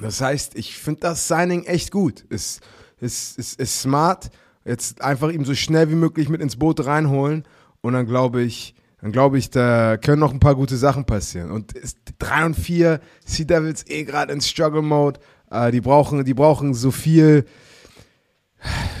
[0.01, 2.21] Das heißt, ich finde das Signing echt gut.
[2.29, 2.61] Ist,
[2.99, 4.29] ist, ist, ist smart.
[4.65, 7.43] Jetzt einfach ihm so schnell wie möglich mit ins Boot reinholen
[7.81, 11.51] und dann glaube ich, dann glaube ich, da können noch ein paar gute Sachen passieren.
[11.51, 11.73] Und
[12.19, 15.19] 3 und 4, Sea Devils eh gerade in Struggle Mode.
[15.49, 17.45] Äh, die, brauchen, die brauchen so viel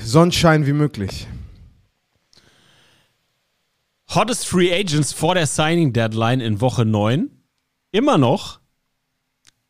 [0.03, 1.27] Sonnenschein wie möglich.
[4.07, 7.29] Hottest Free Agents vor der Signing Deadline in Woche 9.
[7.91, 8.59] Immer noch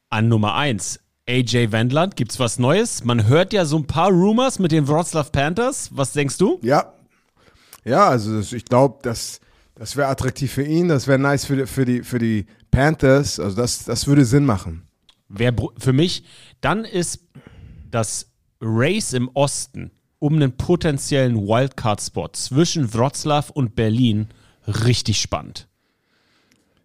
[0.10, 1.00] an Nummer 1.
[1.30, 3.04] AJ Wendland, gibt's was Neues?
[3.04, 5.90] Man hört ja so ein paar Rumors mit den Wroclaw Panthers.
[5.94, 6.60] Was denkst du?
[6.64, 6.92] Ja.
[7.86, 9.40] Ja, also ich glaube, das,
[9.76, 13.40] das wäre attraktiv für ihn, das wäre nice für, für, die, für die Panthers.
[13.40, 14.88] Also das, das würde Sinn machen.
[15.28, 16.24] Wer für mich,
[16.62, 17.20] dann ist
[17.92, 24.30] das Race im Osten um einen potenziellen Wildcard-Spot zwischen Wroclaw und Berlin
[24.68, 25.69] richtig spannend.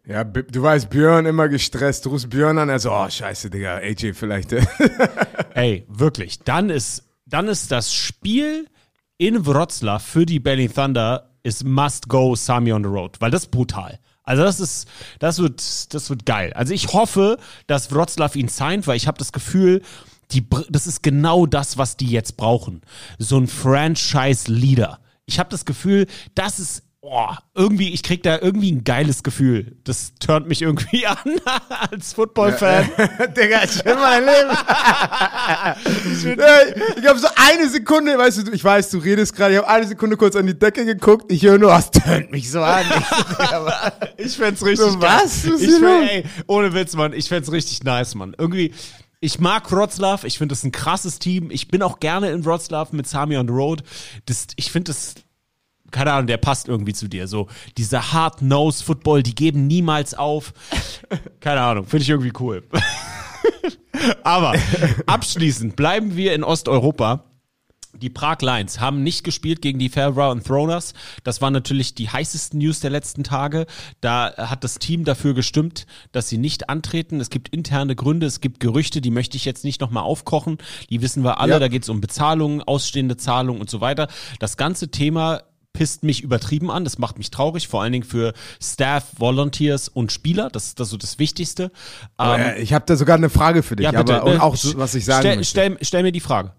[0.06, 2.04] Ja, du weißt, Björn immer gestresst.
[2.04, 4.52] Du rufst Björn an, er so, oh, scheiße, Digga, AJ vielleicht.
[5.54, 8.68] Ey, wirklich, dann ist, dann ist das Spiel
[9.16, 13.44] in Wroclaw für die Berlin Thunder ist must go Sami on the road, weil das
[13.44, 13.98] ist brutal.
[14.24, 14.88] Also das ist,
[15.18, 16.52] das wird, das wird geil.
[16.54, 19.82] Also ich hoffe, dass Wroclaw ihn signed, weil ich habe das Gefühl,
[20.32, 22.80] die, das ist genau das, was die jetzt brauchen.
[23.18, 25.00] So ein Franchise-Leader.
[25.26, 29.76] Ich habe das Gefühl, das ist oh, irgendwie, ich krieg da irgendwie ein geiles Gefühl.
[29.84, 31.18] Das turnt mich irgendwie an
[31.90, 32.88] als Football-Fan.
[33.36, 34.56] Digga, ich will mein Leben.
[36.96, 39.86] Ich habe so eine Sekunde, weißt du, ich weiß, du redest gerade, ich habe eine
[39.86, 42.84] Sekunde kurz an die Decke geguckt, ich höre nur, das tönt mich so an.
[44.16, 45.20] Ich fänd's richtig So, geil.
[45.22, 45.50] was?
[45.50, 47.12] Was Ich fänd, ey, ohne Witz, Mann.
[47.12, 48.34] Ich fänd's richtig nice, Mann.
[48.38, 48.72] Irgendwie,
[49.20, 50.26] ich mag Wroclaw.
[50.26, 51.50] Ich finde das ein krasses Team.
[51.50, 53.82] Ich bin auch gerne in Wroclaw mit Sami on the Road.
[54.26, 55.14] Das, ich finde das,
[55.94, 57.28] keine Ahnung, der passt irgendwie zu dir.
[57.28, 57.46] So,
[57.78, 60.52] dieser Hard-Nose-Football, die geben niemals auf.
[61.40, 62.64] Keine Ahnung, finde ich irgendwie cool.
[64.24, 64.54] Aber
[65.06, 67.24] abschließend bleiben wir in Osteuropa.
[67.96, 70.94] Die Prag Lions haben nicht gespielt gegen die Fairbrother und Throners.
[71.22, 73.66] Das waren natürlich die heißesten News der letzten Tage.
[74.00, 77.20] Da hat das Team dafür gestimmt, dass sie nicht antreten.
[77.20, 80.58] Es gibt interne Gründe, es gibt Gerüchte, die möchte ich jetzt nicht nochmal aufkochen.
[80.90, 81.52] Die wissen wir alle.
[81.52, 81.58] Ja.
[81.60, 84.08] Da geht es um Bezahlungen, ausstehende Zahlungen und so weiter.
[84.40, 85.42] Das ganze Thema
[85.74, 86.84] pisst mich übertrieben an.
[86.84, 88.32] Das macht mich traurig, vor allen Dingen für
[88.62, 90.48] Staff, Volunteers und Spieler.
[90.48, 91.70] Das, das ist so das Wichtigste.
[92.18, 94.22] Ähm, Äh, ich habe da sogar eine Frage für dich, ja, bitte.
[94.22, 95.50] aber und ne, auch so, was ich sagen stell, möchte.
[95.50, 96.52] Stell, stell mir die Frage.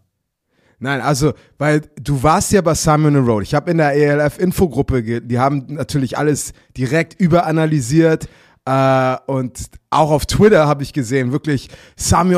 [0.78, 3.44] Nein, also, weil du warst ja bei Simon Road.
[3.44, 8.28] Ich habe in der ELF-Infogruppe, die haben natürlich alles direkt überanalysiert.
[8.66, 12.36] Äh, und auch auf Twitter habe ich gesehen, wirklich Sami,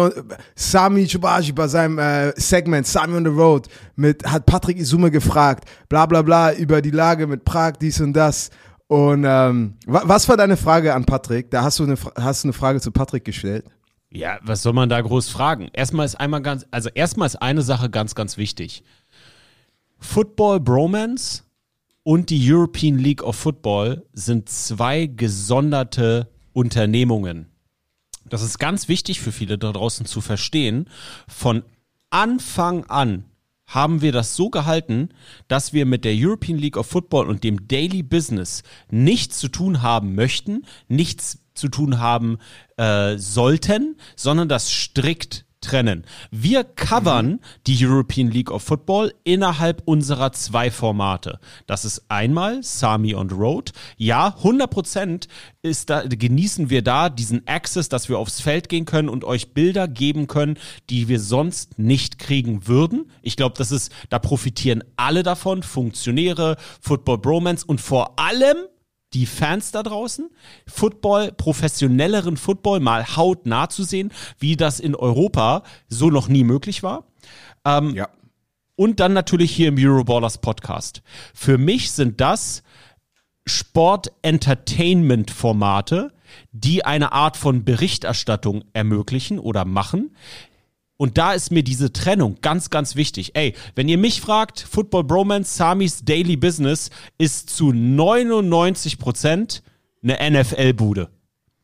[0.55, 5.69] Sami Chubaji bei seinem äh, Segment Sami on the Road mit, hat Patrick Isume gefragt,
[5.87, 8.49] bla bla bla, über die Lage mit Prag, dies und das.
[8.87, 11.49] Und ähm, wa was war deine Frage an Patrick?
[11.51, 13.65] Da hast du eine, hast du eine Frage zu Patrick gestellt.
[14.09, 15.69] Ja, was soll man da groß fragen?
[15.73, 18.83] Erstmal ist einmal ganz, also erstmal ist eine Sache ganz, ganz wichtig.
[19.99, 21.43] Football Bromance
[22.07, 27.47] und die European League of Football sind zwei gesonderte Unternehmungen.
[28.23, 30.89] Das ist ganz wichtig für viele da draußen zu verstehen.
[31.27, 31.63] Von
[32.09, 33.25] Anfang an
[33.65, 35.09] haben wir das so gehalten,
[35.49, 39.81] dass wir mit der European League of Football und dem Daily Business nichts zu tun
[39.81, 42.37] haben möchten, nichts zu tun haben
[42.77, 46.05] äh, sollten, sondern das strikt trennen.
[46.31, 51.39] Wir covern die European League of Football innerhalb unserer zwei Formate.
[51.65, 53.71] Das ist einmal Sami on the Road.
[53.97, 55.27] Ja, 100%
[55.61, 59.53] ist da, genießen wir da diesen Access, dass wir aufs Feld gehen können und euch
[59.53, 60.57] Bilder geben können,
[60.89, 63.11] die wir sonst nicht kriegen würden.
[63.21, 68.57] Ich glaube, das ist, da profitieren alle davon, Funktionäre, Football Bromance und vor allem
[69.13, 70.29] die Fans da draußen,
[70.67, 76.83] Football, professionelleren Football mal hautnah zu sehen, wie das in Europa so noch nie möglich
[76.83, 77.05] war.
[77.65, 78.09] Ja.
[78.75, 81.01] Und dann natürlich hier im Euroballers Podcast.
[81.33, 82.61] Für mich sind das
[83.45, 86.13] Sport-Entertainment-Formate,
[86.51, 90.15] die eine Art von Berichterstattung ermöglichen oder machen.
[90.97, 93.35] Und da ist mir diese Trennung ganz, ganz wichtig.
[93.35, 99.61] Ey, wenn ihr mich fragt, Football Bromance, Samis Daily Business ist zu 99 Prozent
[100.03, 101.09] eine NFL-Bude.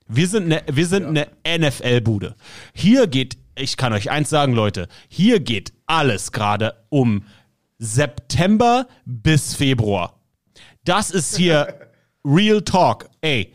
[0.07, 2.35] Wir sind eine, wir sind eine NFL-Bude.
[2.73, 7.25] Hier geht, ich kann euch eins sagen, Leute, hier geht alles gerade um
[7.79, 10.19] September bis Februar.
[10.83, 11.89] Das ist hier
[12.25, 13.09] Real Talk.
[13.21, 13.51] Ey,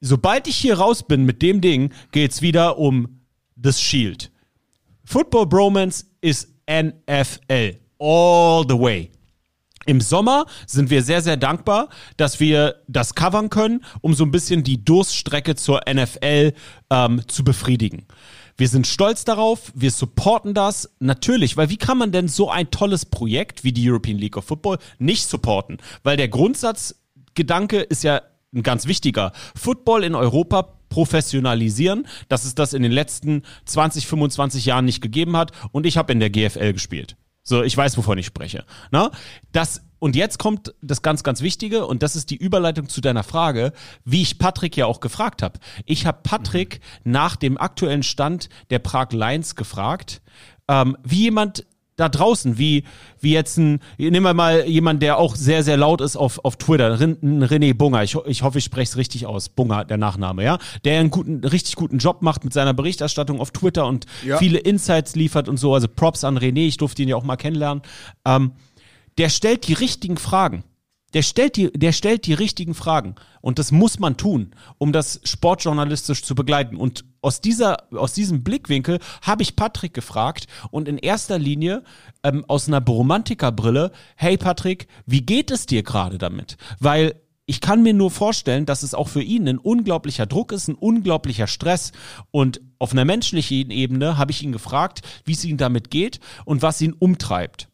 [0.00, 3.20] sobald ich hier raus bin mit dem Ding, geht's wieder um
[3.56, 4.30] das Shield.
[5.10, 7.78] Football Bromance ist NFL.
[7.98, 9.10] All the way.
[9.86, 14.30] Im Sommer sind wir sehr, sehr dankbar, dass wir das covern können, um so ein
[14.30, 16.52] bisschen die Durststrecke zur NFL
[16.90, 18.04] ähm, zu befriedigen.
[18.58, 22.70] Wir sind stolz darauf, wir supporten das natürlich, weil wie kann man denn so ein
[22.70, 25.78] tolles Projekt wie die European League of Football nicht supporten?
[26.02, 28.20] Weil der Grundsatzgedanke ist ja
[28.52, 29.32] ein ganz wichtiger.
[29.54, 35.36] Football in Europa professionalisieren, dass es das in den letzten 20, 25 Jahren nicht gegeben
[35.36, 35.52] hat.
[35.72, 37.16] Und ich habe in der GFL gespielt.
[37.48, 38.64] So, ich weiß, wovon ich spreche.
[38.90, 39.10] Na?
[39.52, 43.22] Das, und jetzt kommt das ganz, ganz Wichtige, und das ist die Überleitung zu deiner
[43.22, 43.72] Frage,
[44.04, 45.58] wie ich Patrick ja auch gefragt habe.
[45.86, 50.20] Ich habe Patrick nach dem aktuellen Stand der Prag Lions gefragt,
[50.68, 51.64] ähm, wie jemand
[51.98, 52.84] da draußen, wie,
[53.20, 56.56] wie jetzt ein, nehmen wir mal jemand, der auch sehr, sehr laut ist auf, auf
[56.56, 60.58] Twitter, René Bunger, ich, ich hoffe, ich spreche es richtig aus, Bunger, der Nachname, ja,
[60.84, 64.38] der einen guten, richtig guten Job macht mit seiner Berichterstattung auf Twitter und Ja.
[64.38, 67.36] viele Insights liefert und so, also Props an René, ich durfte ihn ja auch mal
[67.36, 67.82] kennenlernen,
[68.24, 68.52] ähm,
[69.18, 70.62] der stellt die richtigen Fragen.
[71.14, 73.14] Der stellt, die, der stellt die richtigen Fragen.
[73.40, 76.76] Und das muss man tun, um das sportjournalistisch zu begleiten.
[76.76, 81.82] Und aus, dieser, aus diesem Blickwinkel habe ich Patrick gefragt und in erster Linie
[82.22, 86.56] ähm, aus einer Romantikerbrille, hey Patrick, wie geht es dir gerade damit?
[86.78, 87.14] Weil
[87.50, 90.74] ich kann mir nur vorstellen, dass es auch für ihn ein unglaublicher Druck ist, ein
[90.74, 91.92] unglaublicher Stress.
[92.30, 96.60] Und auf einer menschlichen Ebene habe ich ihn gefragt, wie es ihm damit geht und
[96.60, 97.68] was ihn umtreibt.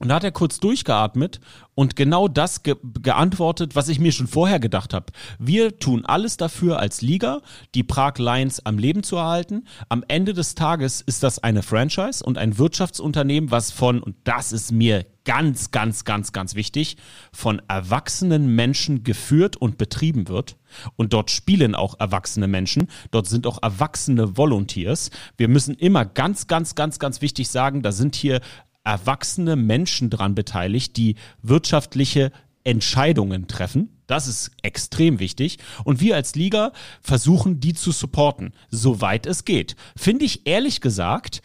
[0.00, 1.40] Und da hat er kurz durchgeatmet
[1.74, 5.12] und genau das ge geantwortet, was ich mir schon vorher gedacht habe.
[5.38, 7.42] Wir tun alles dafür als Liga,
[7.74, 9.66] die Prag Lions am Leben zu erhalten.
[9.90, 14.52] Am Ende des Tages ist das eine Franchise und ein Wirtschaftsunternehmen, was von, und das
[14.52, 16.96] ist mir ganz, ganz, ganz, ganz wichtig,
[17.30, 20.56] von erwachsenen Menschen geführt und betrieben wird.
[20.96, 22.88] Und dort spielen auch erwachsene Menschen.
[23.10, 25.10] Dort sind auch erwachsene Volunteers.
[25.36, 28.40] Wir müssen immer ganz, ganz, ganz, ganz wichtig sagen, da sind hier
[28.84, 32.32] erwachsene Menschen dran beteiligt, die wirtschaftliche
[32.64, 34.00] Entscheidungen treffen.
[34.06, 35.58] Das ist extrem wichtig.
[35.84, 39.76] Und wir als Liga versuchen, die zu supporten, soweit es geht.
[39.96, 41.42] Finde ich ehrlich gesagt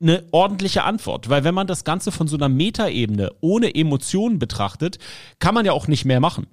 [0.00, 4.98] eine ordentliche Antwort, weil wenn man das Ganze von so einer Metaebene ohne Emotionen betrachtet,
[5.40, 6.46] kann man ja auch nicht mehr machen.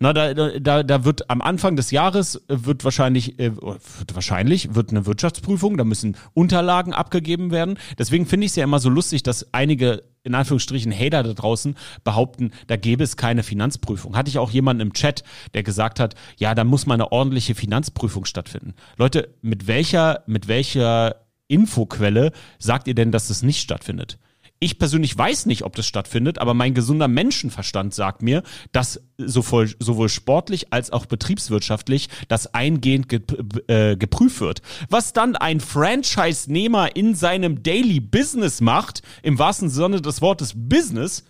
[0.00, 4.74] Na, da, da, da wird am Anfang des Jahres äh, wird wahrscheinlich, äh, wird wahrscheinlich
[4.74, 7.78] wird eine Wirtschaftsprüfung, da müssen Unterlagen abgegeben werden.
[7.98, 11.74] Deswegen finde ich es ja immer so lustig, dass einige in Anführungsstrichen Hater da draußen
[12.04, 14.16] behaupten, da gäbe es keine Finanzprüfung.
[14.16, 17.54] Hatte ich auch jemanden im Chat, der gesagt hat, ja, da muss mal eine ordentliche
[17.54, 18.74] Finanzprüfung stattfinden.
[18.96, 21.16] Leute, mit welcher, mit welcher
[21.48, 24.18] Infoquelle sagt ihr denn, dass das nicht stattfindet?
[24.60, 28.42] Ich persönlich weiß nicht, ob das stattfindet, aber mein gesunder Menschenverstand sagt mir,
[28.72, 33.20] dass sowohl, sowohl sportlich als auch betriebswirtschaftlich das eingehend ge
[33.68, 34.62] äh, geprüft wird.
[34.90, 41.22] Was dann ein Franchise-Nehmer in seinem Daily Business macht, im wahrsten Sinne des Wortes Business,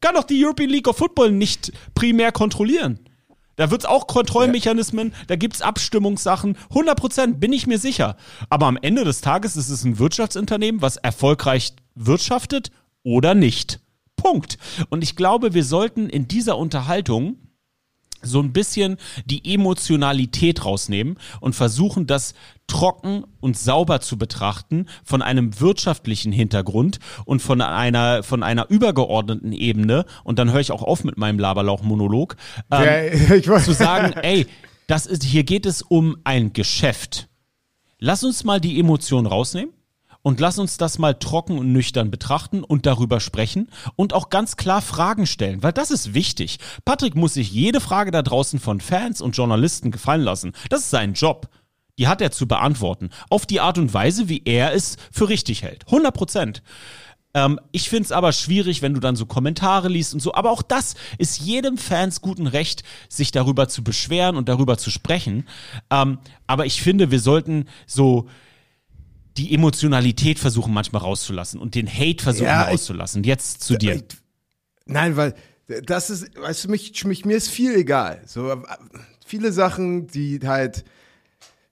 [0.00, 2.98] kann doch die European League of Football nicht primär kontrollieren.
[3.56, 8.16] Da wird's auch Kontrollmechanismen, da gibt's Abstimmungssachen, 100% bin ich mir sicher.
[8.50, 12.70] Aber am Ende des Tages ist es ein Wirtschaftsunternehmen, was erfolgreich wirtschaftet
[13.02, 13.80] oder nicht.
[14.16, 14.58] Punkt.
[14.88, 17.36] Und ich glaube, wir sollten in dieser Unterhaltung
[18.22, 22.34] so ein bisschen die Emotionalität rausnehmen und versuchen, das
[22.68, 29.52] trocken und sauber zu betrachten von einem wirtschaftlichen Hintergrund und von einer, von einer übergeordneten
[29.52, 30.04] Ebene.
[30.24, 32.36] Und dann höre ich auch auf mit meinem Laberlauch-Monolog.
[32.70, 34.46] Ähm, Ja, zu sagen, ey,
[34.86, 37.28] das ist, hier geht es um ein Geschäft.
[37.98, 39.72] Lass uns mal die Emotion rausnehmen
[40.22, 44.56] und lass uns das mal trocken und nüchtern betrachten und darüber sprechen und auch ganz
[44.56, 46.58] klar Fragen stellen, weil das ist wichtig.
[46.84, 50.52] Patrick muss sich jede Frage da draußen von Fans und Journalisten gefallen lassen.
[50.70, 51.48] Das ist sein Job.
[51.98, 53.10] Die hat er zu beantworten.
[53.28, 55.84] Auf die Art und Weise, wie er es für richtig hält.
[55.86, 56.62] 100 Prozent.
[57.34, 60.34] Ähm, ich finde es aber schwierig, wenn du dann so Kommentare liest und so.
[60.34, 64.90] Aber auch das ist jedem Fans guten Recht, sich darüber zu beschweren und darüber zu
[64.90, 65.46] sprechen.
[65.90, 68.28] Ähm, aber ich finde, wir sollten so
[69.36, 73.24] die Emotionalität versuchen manchmal rauszulassen und den Hate versuchen Ja, ich- rauszulassen.
[73.24, 74.02] Jetzt zu dir.
[74.86, 75.34] Nein, weil
[75.86, 78.22] das ist, weißt du, mich, mich, mir ist viel egal.
[78.26, 78.56] So äh,
[79.24, 80.84] viele Sachen, die halt,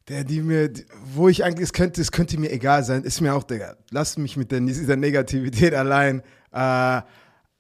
[0.09, 0.73] der, die mir,
[1.14, 4.18] wo ich eigentlich, es könnte, es könnte mir egal sein, ist mir auch, Digga, lasst
[4.18, 6.20] mich mit der, dieser Negativität allein.
[6.53, 7.03] Äh,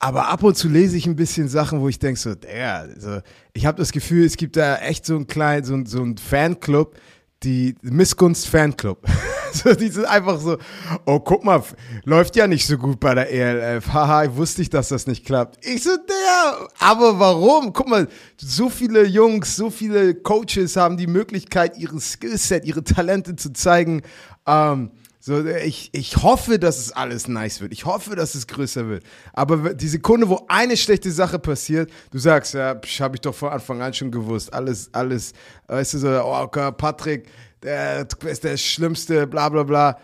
[0.02, 3.20] aber ab und zu lese ich ein bisschen Sachen, wo ich denke so, Digga, also,
[3.52, 6.16] ich habe das Gefühl, es gibt da echt so einen kleinen, so, ein- so einen
[6.16, 6.96] Fanclub,
[7.42, 8.98] die Missgunst Fanclub.
[9.52, 10.58] so, die sind einfach so,
[11.06, 11.62] oh, guck mal,
[12.04, 13.92] läuft ja nicht so gut bei der ELF.
[13.92, 15.64] Haha, wusste ich, dass das nicht klappt.
[15.66, 17.72] Ich so, der, aber warum?
[17.72, 23.36] Guck mal, so viele Jungs, so viele Coaches haben die Möglichkeit, ihre Skillset, ihre Talente
[23.36, 24.02] zu zeigen.
[24.46, 24.90] Ähm,
[25.30, 27.72] so, ich, ich hoffe, dass es alles nice wird.
[27.72, 29.04] Ich hoffe, dass es größer wird.
[29.32, 33.50] Aber die Sekunde, wo eine schlechte Sache passiert, du sagst, ja, habe ich doch von
[33.50, 34.52] Anfang an schon gewusst.
[34.52, 35.32] Alles, alles,
[35.68, 37.28] weißt du, so, oh, okay, Patrick,
[37.62, 39.98] der ist der Schlimmste, bla, bla, bla.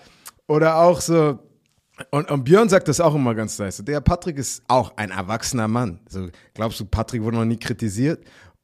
[0.46, 1.40] Oder auch so,
[2.10, 3.82] und, und Björn sagt das auch immer ganz nice.
[3.84, 5.98] Der Patrick ist auch ein erwachsener Mann.
[6.08, 8.22] So, glaubst du, Patrick wurde noch nie kritisiert?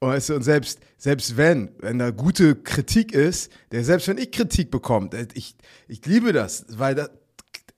[0.08, 4.32] Weißt du, und selbst, selbst wenn, wenn da gute Kritik ist, der, selbst wenn ich
[4.32, 5.54] Kritik bekomme, ich,
[5.86, 7.10] ich liebe das, weil das,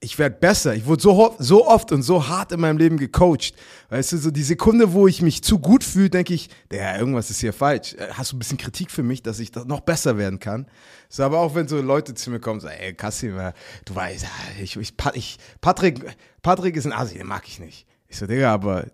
[0.00, 0.74] ich werde besser.
[0.74, 3.52] Ich wurde so, so oft und so hart in meinem Leben gecoacht.
[3.90, 7.28] Weißt du, so die Sekunde, wo ich mich zu gut fühle, denke ich, der, irgendwas
[7.28, 7.92] ist hier falsch.
[7.92, 10.66] Äh, Hast du ein bisschen Kritik für mich, dass ich da noch besser werden kann?
[11.10, 13.52] So, aber auch wenn so Leute zu mir kommen, so, ey, Kassim, äh,
[13.84, 16.00] du weißt, äh, ich, ich, ich, Patrick,
[16.40, 17.86] Patrick ist ein Asi, den mag ich nicht.
[18.08, 18.86] Ich so, Digga, aber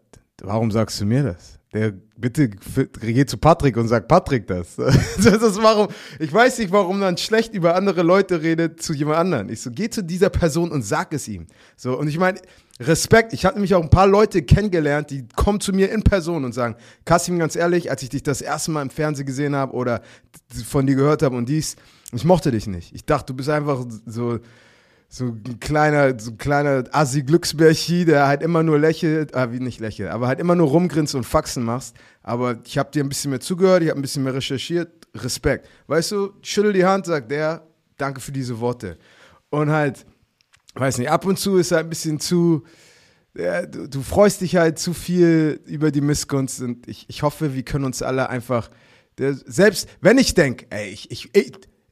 [0.42, 1.59] warum sagst du mir das?
[1.72, 4.74] Der, bitte geh zu Patrick und sag Patrick das.
[4.76, 9.18] das ist warum, ich weiß nicht, warum man schlecht über andere Leute redet zu jemand
[9.18, 9.48] anderen.
[9.50, 11.46] Ich so, geh zu dieser Person und sag es ihm.
[11.76, 12.40] So, und ich meine,
[12.80, 13.34] Respekt.
[13.34, 16.54] Ich habe nämlich auch ein paar Leute kennengelernt, die kommen zu mir in Person und
[16.54, 20.00] sagen, Kassim, ganz ehrlich, als ich dich das erste Mal im Fernsehen gesehen habe oder
[20.66, 21.76] von dir gehört habe und dies,
[22.12, 22.94] ich mochte dich nicht.
[22.94, 24.38] Ich dachte, du bist einfach so,
[25.12, 29.80] so ein kleiner, so ein kleiner Assi-Glücksbärchi, der halt immer nur lächelt, ah, wie nicht
[29.80, 31.96] lächelt, aber halt immer nur rumgrinst und Faxen machst.
[32.22, 34.88] Aber ich habe dir ein bisschen mehr zugehört, ich habe ein bisschen mehr recherchiert.
[35.16, 35.68] Respekt.
[35.88, 38.98] Weißt du, schüttel die Hand, sagt der, danke für diese Worte.
[39.50, 40.06] Und halt,
[40.74, 42.62] weiß nicht, ab und zu ist er ein bisschen zu,
[43.34, 47.54] ja, du, du freust dich halt zu viel über die Missgunst und ich, ich hoffe,
[47.54, 48.70] wir können uns alle einfach,
[49.18, 51.34] der, selbst wenn ich denke, ey, ich, ich,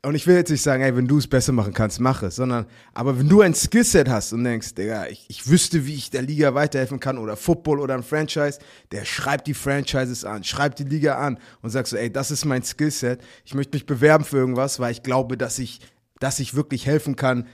[0.02, 2.36] und ich will jetzt nicht sagen, ey, wenn du es besser machen kannst, mach es,
[2.36, 6.10] sondern, aber wenn du ein Skillset hast und denkst, Digga, ich, ich wüsste, wie ich
[6.10, 8.58] der Liga weiterhelfen kann oder Football oder ein Franchise,
[8.92, 12.44] der schreibt die Franchises an, schreibt die Liga an und sagst so, ey, das ist
[12.44, 15.80] mein Skillset, ich möchte mich bewerben für irgendwas, weil ich glaube, dass ich,
[16.20, 17.46] dass ich wirklich helfen kann,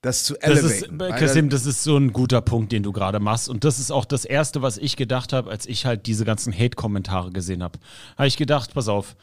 [0.00, 0.74] das zu Das elevaten.
[0.74, 3.48] ist, Weil dann- Kasim, das ist so ein guter Punkt, den du gerade machst.
[3.48, 6.52] Und das ist auch das Erste, was ich gedacht habe, als ich halt diese ganzen
[6.52, 7.78] Hate-Kommentare gesehen habe.
[8.18, 9.14] Habe ich gedacht, pass auf,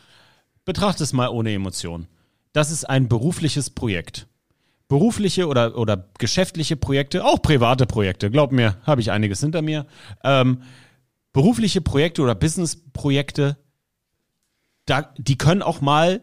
[0.63, 2.07] betrachte es mal ohne Emotion.
[2.53, 4.27] Das ist ein berufliches Projekt.
[4.87, 9.85] Berufliche oder, oder geschäftliche Projekte, auch private Projekte, glaub mir, habe ich einiges hinter mir.
[10.23, 10.63] Ähm,
[11.31, 13.57] berufliche Projekte oder Business-Projekte,
[14.85, 16.21] da, die können auch mal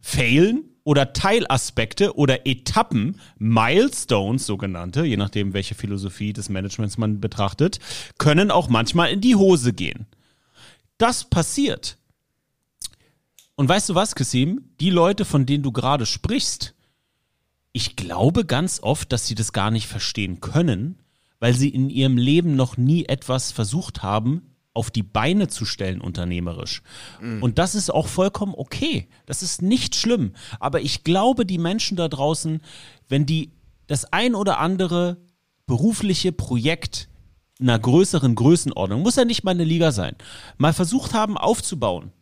[0.00, 7.80] failen oder Teilaspekte oder Etappen, Milestones sogenannte, je nachdem, welche Philosophie des Managements man betrachtet,
[8.18, 10.06] können auch manchmal in die Hose gehen.
[10.98, 11.98] Das passiert.
[13.56, 14.70] Und weißt du was, Kasim?
[14.80, 16.74] Die Leute, von denen du gerade sprichst,
[17.72, 21.02] ich glaube ganz oft, dass sie das gar nicht verstehen können,
[21.40, 26.00] weil sie in ihrem Leben noch nie etwas versucht haben, auf die Beine zu stellen
[26.00, 26.82] unternehmerisch.
[27.40, 29.08] Und das ist auch vollkommen okay.
[29.26, 30.32] Das ist nicht schlimm.
[30.58, 32.60] Aber ich glaube, die Menschen da draußen,
[33.08, 33.52] wenn die
[33.86, 35.18] das ein oder andere
[35.66, 37.08] berufliche Projekt
[37.60, 40.16] einer größeren Größenordnung, muss ja nicht mal eine Liga sein,
[40.56, 42.12] mal versucht haben aufzubauen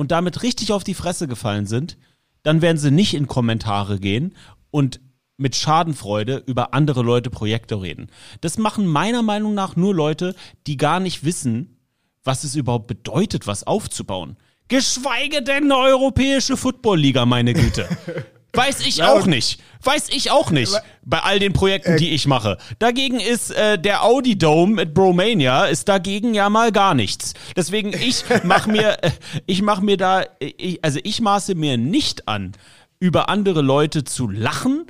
[0.00, 1.98] und damit richtig auf die Fresse gefallen sind,
[2.42, 4.34] dann werden sie nicht in Kommentare gehen
[4.70, 4.98] und
[5.36, 8.10] mit Schadenfreude über andere Leute Projekte reden.
[8.40, 10.34] Das machen meiner Meinung nach nur Leute,
[10.66, 11.76] die gar nicht wissen,
[12.24, 14.38] was es überhaupt bedeutet, was aufzubauen.
[14.68, 17.86] Geschweige denn eine europäische Footballliga, meine Güte.
[18.52, 19.60] Weiß ich auch nicht.
[19.82, 20.72] Weiß ich auch nicht.
[21.02, 22.58] Bei all den Projekten, die ich mache.
[22.78, 27.34] Dagegen ist äh, der Audi Dome mit Bromania ist dagegen ja mal gar nichts.
[27.56, 29.10] Deswegen ich mach mir, äh,
[29.46, 32.52] ich mach mir da, äh, ich, also ich maße mir nicht an,
[32.98, 34.86] über andere Leute zu lachen,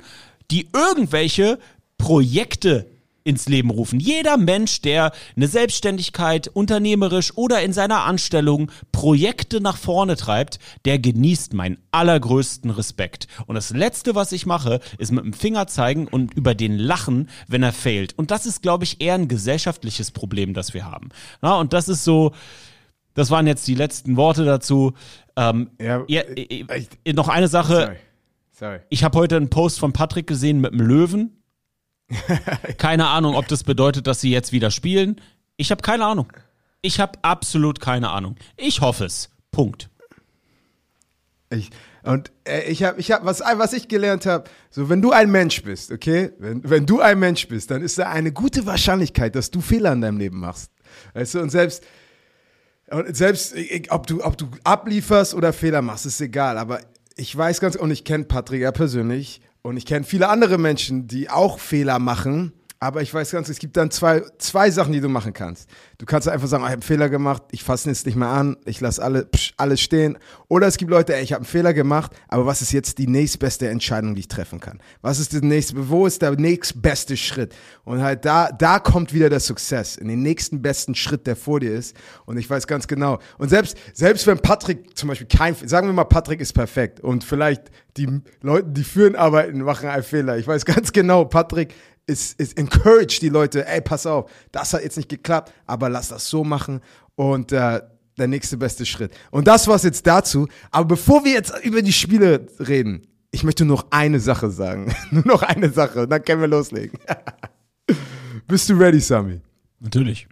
[0.51, 1.59] die irgendwelche
[1.97, 2.90] Projekte
[3.23, 3.99] ins Leben rufen.
[3.99, 10.99] Jeder Mensch, der eine Selbstständigkeit unternehmerisch oder in seiner Anstellung Projekte nach vorne treibt, der
[10.99, 13.27] genießt meinen allergrößten Respekt.
[13.47, 17.29] Und das Letzte, was ich mache, ist mit dem Finger zeigen und über den lachen,
[17.47, 18.17] wenn er failt.
[18.17, 21.09] Und das ist, glaube ich, eher ein gesellschaftliches Problem, das wir haben.
[21.41, 22.31] Na, und das ist so,
[23.13, 24.93] das waren jetzt die letzten Worte dazu.
[25.35, 27.73] Ähm, Ja, ja, äh, äh, äh, noch eine Sache.
[27.73, 27.97] Sorry.
[28.51, 28.79] Sorry.
[28.89, 31.40] Ich habe heute einen Post von Patrick gesehen mit einem Löwen.
[32.77, 35.21] Keine Ahnung, ob das bedeutet, dass sie jetzt wieder spielen.
[35.57, 36.31] Ich habe keine Ahnung.
[36.81, 38.35] Ich habe absolut keine Ahnung.
[38.57, 39.29] Ich hoffe es.
[39.51, 39.89] Punkt.
[41.51, 41.69] Ich,
[42.03, 45.29] und äh, ich habe, ich hab, was, was ich gelernt habe, so wenn du ein
[45.29, 49.35] Mensch bist, okay, wenn, wenn du ein Mensch bist, dann ist da eine gute Wahrscheinlichkeit,
[49.35, 50.71] dass du Fehler in deinem Leben machst.
[51.13, 51.83] Weißt du, und selbst,
[52.89, 53.53] und selbst
[53.89, 56.57] ob, du, ob du ablieferst oder Fehler machst, ist egal.
[56.57, 56.79] Aber
[57.15, 61.07] ich weiß ganz, und ich kenne Patrick ja persönlich und ich kenne viele andere Menschen,
[61.07, 62.53] die auch Fehler machen.
[62.83, 65.69] Aber ich weiß ganz, es gibt dann zwei, zwei Sachen, die du machen kannst.
[65.99, 68.57] Du kannst einfach sagen, ich habe einen Fehler gemacht, ich fasse jetzt nicht mehr an,
[68.65, 70.17] ich lasse alle, alles stehen.
[70.47, 73.05] Oder es gibt Leute, ey, ich habe einen Fehler gemacht, aber was ist jetzt die
[73.05, 74.81] nächstbeste Entscheidung, die ich treffen kann?
[75.03, 77.53] Was ist der nächste, wo ist der nächstbeste Schritt?
[77.83, 81.59] Und halt da, da kommt wieder der Success, in den nächsten besten Schritt, der vor
[81.59, 81.95] dir ist.
[82.25, 83.19] Und ich weiß ganz genau.
[83.37, 87.23] Und selbst, selbst wenn Patrick zum Beispiel kein, sagen wir mal, Patrick ist perfekt und
[87.23, 90.37] vielleicht die Leute, die führen arbeiten, machen einen Fehler.
[90.37, 91.75] Ich weiß ganz genau, Patrick
[92.11, 96.09] ist, ist encourage die Leute, ey, pass auf, das hat jetzt nicht geklappt, aber lass
[96.09, 96.81] das so machen.
[97.15, 97.81] Und äh,
[98.17, 99.11] der nächste beste Schritt.
[99.31, 100.47] Und das war's jetzt dazu.
[100.69, 104.93] Aber bevor wir jetzt über die Spiele reden, ich möchte nur noch eine Sache sagen.
[105.11, 106.99] nur noch eine Sache, dann können wir loslegen.
[108.47, 109.39] Bist du ready, Sami?
[109.79, 110.27] Natürlich.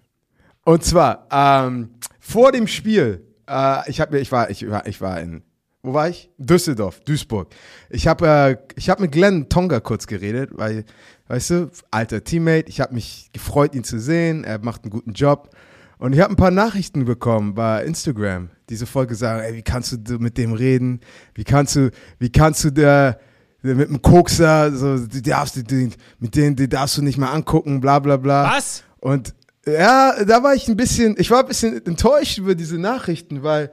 [0.65, 4.99] Und zwar, ähm, vor dem Spiel, äh, ich, hab, mir- ich, war, ich, war, ich
[5.01, 5.41] war in,
[5.81, 6.29] wo war ich?
[6.37, 7.53] Düsseldorf, Duisburg.
[7.89, 10.83] Ich habe äh, ich hab mit Glenn Tonga kurz geredet, weil,
[11.27, 15.13] weißt du, alter Teammate, ich habe mich gefreut, ihn zu sehen, er macht einen guten
[15.13, 15.55] Job.
[15.97, 19.61] Und ich habe ein paar Nachrichten bekommen bei Instagram, die sofort gesagt haben, ey, wie
[19.61, 21.01] kannst du mit dem reden?
[21.33, 23.19] Wie kannst du, wie kannst du der,
[23.63, 27.17] der mit dem Kokser, so, die darfst du, den, mit denen, die darfst du nicht
[27.17, 28.55] mehr angucken, bla bla bla.
[28.55, 28.83] Was?
[28.99, 29.33] Und
[29.65, 33.69] ja, da war ich ein bisschen, ich war ein bisschen enttäuscht über diese Nachrichten, weil,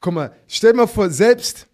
[0.00, 1.66] guck mal, stell mal vor, selbst,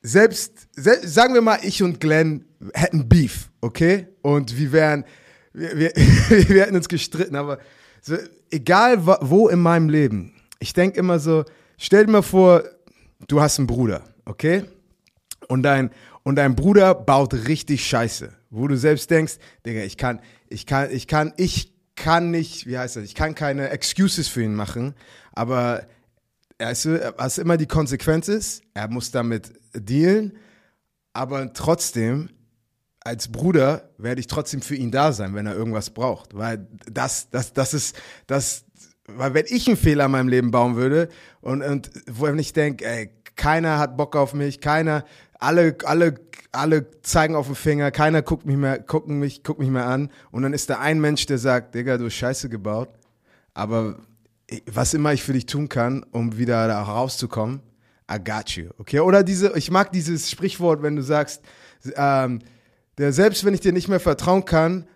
[0.00, 4.08] selbst, sel sagen wir mal, ich und Glenn hätten Beef, okay?
[4.22, 5.04] Und wir wären,
[5.52, 5.92] wir, wir,
[6.48, 7.58] wir hätten uns gestritten, aber
[8.00, 8.16] so,
[8.50, 11.44] egal wo in meinem Leben, ich denke immer so,
[11.76, 12.62] stell dir mal vor,
[13.28, 14.64] du hast einen Bruder, okay?
[15.48, 15.90] und dein,
[16.22, 20.90] und dein Bruder baut richtig Scheiße, wo du selbst denkst, Digga, ich kann, ich kann,
[20.90, 24.94] ich kann, ich kann nicht, wie heißt das, ich kann keine Excuses für ihn machen,
[25.32, 25.86] aber
[26.58, 30.36] weißt du, was immer die Konsequenz ist, er muss damit dealen,
[31.12, 32.30] aber trotzdem,
[33.00, 37.30] als Bruder werde ich trotzdem für ihn da sein, wenn er irgendwas braucht, weil das,
[37.30, 37.96] das, das ist,
[38.26, 38.64] das,
[39.06, 41.08] weil wenn ich einen Fehler in meinem Leben bauen würde
[41.40, 45.04] und, und wo ich denke, ey, keiner hat Bock auf mich, keiner,
[45.38, 46.14] alle, alle,
[46.52, 50.10] alle zeigen auf den Finger, keiner guckt mich mehr, gucken mich, guckt mich mehr an.
[50.30, 52.88] Und dann ist da ein Mensch, der sagt, Digga, du hast Scheiße gebaut,
[53.54, 53.98] aber
[54.66, 57.60] was immer ich für dich tun kann, um wieder da rauszukommen,
[58.10, 59.00] I got you, okay?
[59.00, 61.42] Oder diese, ich mag dieses Sprichwort, wenn du sagst,
[61.96, 62.40] ähm,
[62.98, 64.86] der selbst wenn ich dir nicht mehr vertrauen kann,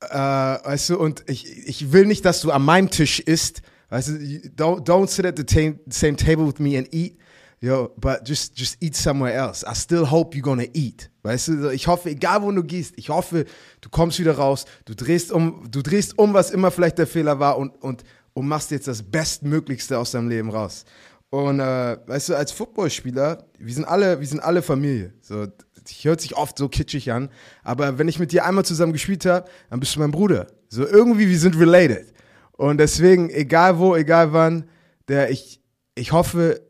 [0.00, 4.08] äh, weißt du, und ich, ich will nicht, dass du an meinem Tisch isst, weißt
[4.08, 4.12] du,
[4.56, 7.18] don't, don't sit at the same table with me and eat,
[7.60, 9.64] yo, but just, just eat somewhere else.
[9.64, 13.08] I still hope you're gonna eat, weißt du, ich hoffe, egal wo du gehst, ich
[13.08, 13.46] hoffe,
[13.80, 17.40] du kommst wieder raus, du drehst um, du drehst um, was immer vielleicht der Fehler
[17.40, 20.84] war und, und, und machst jetzt das Bestmöglichste aus deinem Leben raus.
[21.30, 25.12] Und äh, weißt du, als Footballspieler, wir sind alle, wir sind alle Familie.
[25.20, 27.28] So, das hört sich oft so kitschig an,
[27.62, 30.48] aber wenn ich mit dir einmal zusammen gespielt habe, dann bist du mein Bruder.
[30.68, 32.12] So irgendwie, wir sind related.
[32.52, 34.64] Und deswegen, egal wo, egal wann,
[35.08, 35.60] der ich,
[35.94, 36.60] ich hoffe,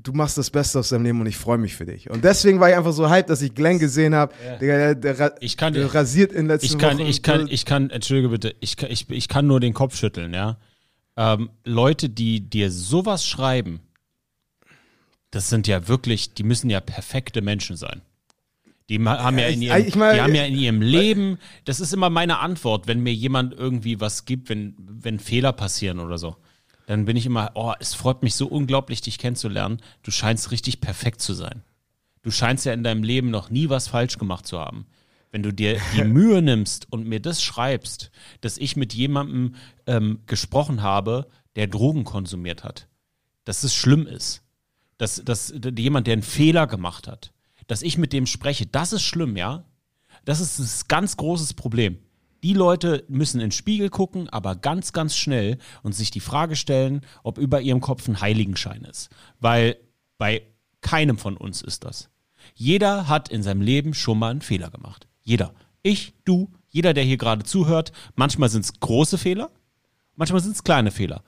[0.00, 2.10] du machst das Beste aus deinem Leben und ich freue mich für dich.
[2.10, 4.32] Und deswegen war ich einfach so hyped, dass ich Glenn gesehen habe.
[4.60, 7.06] Der, der, ra- Ich kann- der rasiert in den letzten Ich kann, Wochen.
[7.06, 10.34] ich kann, ich kann, entschuldige bitte, ich kann, ich, ich kann nur den Kopf schütteln,
[10.34, 10.58] ja.
[11.18, 13.80] Ähm, Leute, die dir sowas schreiben,
[15.32, 18.02] das sind ja wirklich, die müssen ja perfekte Menschen sein.
[18.88, 21.80] Die haben ja in ich- ihrem, ich mein- die haben ja in ihrem Leben, das
[21.80, 26.18] ist immer meine Antwort, wenn mir jemand irgendwie was gibt, wenn, wenn Fehler passieren oder
[26.18, 26.36] so.
[26.86, 29.82] Dann bin ich immer, oh, es freut mich so unglaublich, dich kennenzulernen.
[30.04, 31.62] Du scheinst richtig perfekt zu sein.
[32.22, 34.86] Du scheinst ja in deinem Leben noch nie was falsch gemacht zu haben.
[35.30, 38.10] Wenn du dir die Mühe nimmst und mir das schreibst,
[38.40, 39.54] dass ich mit jemandem
[39.86, 42.88] ähm, gesprochen habe, der Drogen konsumiert hat,
[43.44, 44.42] dass es schlimm ist,
[44.96, 47.32] dass, dass jemand, der einen Fehler gemacht hat,
[47.66, 49.64] dass ich mit dem spreche, das ist schlimm, ja.
[50.24, 51.98] Das ist ein ganz großes Problem.
[52.42, 56.54] Die Leute müssen in den Spiegel gucken, aber ganz, ganz schnell und sich die Frage
[56.54, 59.10] stellen, ob über ihrem Kopf ein Heiligenschein ist.
[59.40, 59.76] Weil
[60.18, 60.42] bei
[60.80, 62.10] keinem von uns ist das.
[62.54, 65.07] Jeder hat in seinem Leben schon mal einen Fehler gemacht.
[65.28, 65.52] Jeder.
[65.82, 67.92] Ich, du, jeder, der hier gerade zuhört.
[68.14, 69.50] Manchmal sind es große Fehler,
[70.16, 71.22] manchmal sind es kleine Fehler.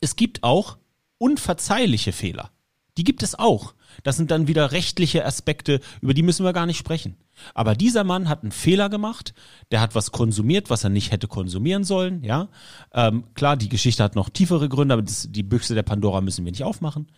[0.00, 0.78] Es gibt auch
[1.18, 2.52] unverzeihliche Fehler.
[2.96, 3.74] Die gibt es auch.
[4.04, 7.16] Das sind dann wieder rechtliche Aspekte, über die müssen wir gar nicht sprechen.
[7.52, 9.34] Aber dieser Mann hat einen Fehler gemacht,
[9.72, 12.48] der hat was konsumiert, was er nicht hätte konsumieren sollen, ja.
[12.92, 16.44] Ähm, klar, die Geschichte hat noch tiefere Gründe, aber das, die Büchse der Pandora müssen
[16.44, 17.08] wir nicht aufmachen.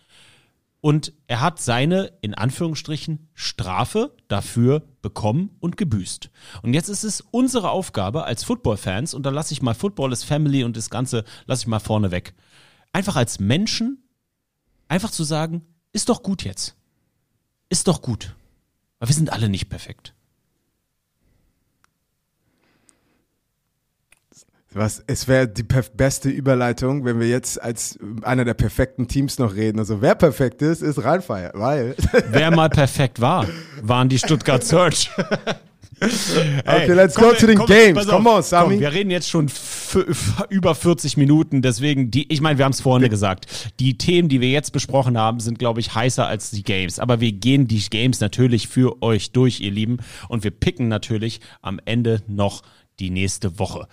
[0.83, 6.29] Und er hat seine, in Anführungsstrichen, Strafe dafür bekommen und gebüßt.
[6.61, 10.25] Und jetzt ist es unsere Aufgabe als Football-Fans, und da lasse ich mal Football ist
[10.25, 12.33] Family und das Ganze lasse ich mal vorne weg.
[12.91, 14.03] Einfach als Menschen,
[14.89, 15.61] einfach zu sagen,
[15.93, 16.75] ist doch gut jetzt.
[17.69, 18.35] Ist doch gut.
[18.99, 20.13] Weil wir sind alle nicht perfekt.
[24.73, 29.55] Was, es wäre die beste Überleitung, wenn wir jetzt als einer der perfekten Teams noch
[29.55, 29.79] reden.
[29.79, 31.95] Also wer perfekt ist, ist Rheinfire, weil.
[32.29, 33.47] Wer mal perfekt war,
[33.81, 35.11] waren die Stuttgart Search.
[36.65, 38.07] Okay, let's go to the games.
[38.07, 38.73] Come on, Sami.
[38.73, 39.49] Komm, wir reden jetzt schon
[40.49, 43.71] über 40 Minuten, deswegen, die, ich meine, wir haben es vorne gesagt.
[43.79, 46.99] Die Themen, die wir jetzt besprochen haben, sind, glaube ich, heißer als die Games.
[46.99, 49.97] Aber wir gehen die Games natürlich für euch durch, ihr Lieben.
[50.29, 52.63] Und wir picken natürlich am Ende noch
[52.99, 53.87] die nächste Woche.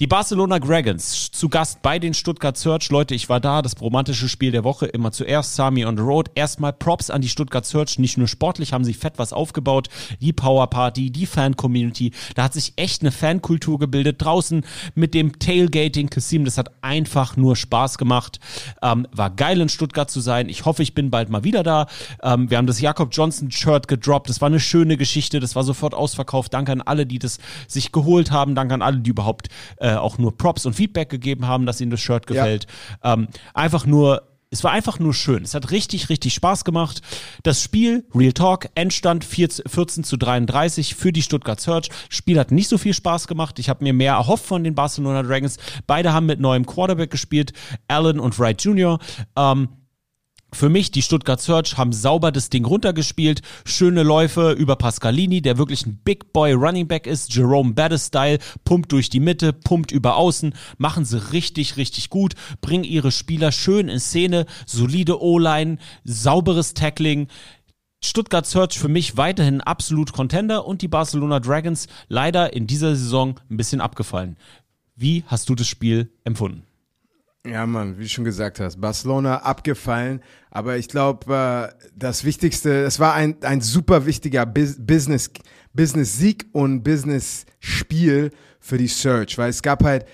[0.00, 2.88] Die Barcelona Dragons zu Gast bei den Stuttgart Search.
[2.90, 6.30] Leute, ich war da, das romantische Spiel der Woche, immer zuerst Sami on the Road.
[6.34, 7.98] Erstmal Props an die Stuttgart Search.
[7.98, 9.88] Nicht nur sportlich haben sie fett was aufgebaut.
[10.20, 12.12] Die Power Party, die Fan-Community.
[12.34, 14.16] Da hat sich echt eine Fankultur gebildet.
[14.22, 18.40] Draußen mit dem Tailgating, Kassim, das hat einfach nur Spaß gemacht.
[18.82, 20.48] Ähm, war geil in Stuttgart zu sein.
[20.48, 21.86] Ich hoffe, ich bin bald mal wieder da.
[22.22, 24.30] Ähm, wir haben das Jakob Johnson Shirt gedroppt.
[24.30, 25.38] Das war eine schöne Geschichte.
[25.38, 26.54] Das war sofort ausverkauft.
[26.54, 28.37] Danke an alle, die das sich geholt haben.
[28.46, 31.90] Danke an alle, die überhaupt äh, auch nur Props und Feedback gegeben haben, dass ihnen
[31.90, 32.66] das Shirt gefällt.
[33.02, 35.42] Ähm, einfach nur es war einfach nur schön.
[35.42, 37.02] Es hat richtig, richtig Spaß gemacht.
[37.42, 41.90] Das Spiel, Real Talk, Endstand 14 zu 33 für die Stuttgart Search.
[42.08, 43.58] Spiel hat nicht so viel Spaß gemacht.
[43.58, 45.58] Ich habe mir mehr erhofft von den Barcelona Dragons.
[45.86, 47.52] Beide haben mit neuem Quarterback gespielt,
[47.88, 48.98] Allen und Wright Jr.
[49.36, 49.68] Ähm,
[50.52, 53.42] für mich, die Stuttgart Search haben sauber das Ding runtergespielt.
[53.66, 57.34] Schöne Läufe über Pascalini, der wirklich ein Big Boy Running Back ist.
[57.34, 60.54] Jerome Bettis Style, pumpt durch die Mitte, pumpt über außen.
[60.78, 62.34] Machen sie richtig, richtig gut.
[62.62, 64.46] Bringen ihre Spieler schön in Szene.
[64.66, 67.28] Solide O-Line, sauberes Tackling.
[68.02, 73.38] Stuttgart Search für mich weiterhin absolut Contender und die Barcelona Dragons leider in dieser Saison
[73.50, 74.36] ein bisschen abgefallen.
[74.96, 76.67] Wie hast du das Spiel empfunden?
[77.46, 80.20] Ja, Mann, wie du schon gesagt hast, Barcelona abgefallen,
[80.50, 85.30] aber ich glaube, äh, das Wichtigste, es war ein, ein super wichtiger Bus Business,
[85.72, 88.30] Business-Sieg und Business-Spiel
[88.60, 90.04] für die Search, weil es gab halt,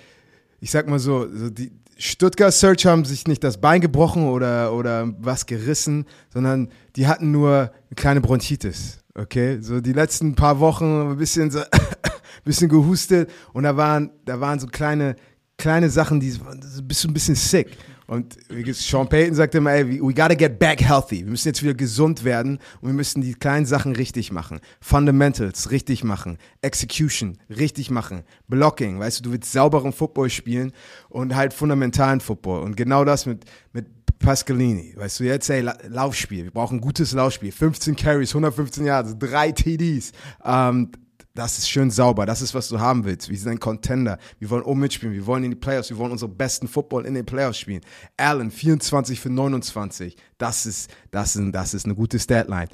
[0.60, 4.72] ich sag mal so, so die Stuttgart Search haben sich nicht das Bein gebrochen oder,
[4.74, 9.58] oder was gerissen, sondern die hatten nur eine kleine Bronchitis, okay?
[9.60, 11.60] So die letzten paar Wochen ein bisschen so,
[12.44, 15.16] bisschen gehustet und da waren, da waren so kleine,
[15.56, 16.34] kleine Sachen, die
[16.82, 17.76] bist du ein bisschen sick.
[18.06, 18.36] Und
[18.72, 21.24] Sean Payton sagte immer, ey, we gotta get back healthy.
[21.24, 24.60] Wir müssen jetzt wieder gesund werden und wir müssen die kleinen Sachen richtig machen.
[24.80, 26.36] Fundamentals richtig machen.
[26.60, 28.24] Execution richtig machen.
[28.46, 30.72] Blocking, weißt du, du willst sauberen Football spielen
[31.08, 32.62] und halt fundamentalen Football.
[32.62, 33.86] Und genau das mit, mit
[34.18, 34.94] Pascalini.
[34.96, 36.44] Weißt du, jetzt, ey, Laufspiel.
[36.44, 37.52] Wir brauchen ein gutes Laufspiel.
[37.52, 40.12] 15 Carries, 115 Yards, drei TDs.
[40.44, 40.90] Ähm,
[41.34, 42.26] das ist schön sauber.
[42.26, 43.28] Das ist, was du haben willst.
[43.28, 44.18] Wir sind ein Contender.
[44.38, 45.14] Wir wollen oben mitspielen.
[45.14, 45.90] Wir wollen in die Playoffs.
[45.90, 47.80] Wir wollen unsere besten Football in den Playoffs spielen.
[48.16, 50.16] Allen, 24 für 29.
[50.38, 52.68] Das ist, das ist, das ist eine gute Statline.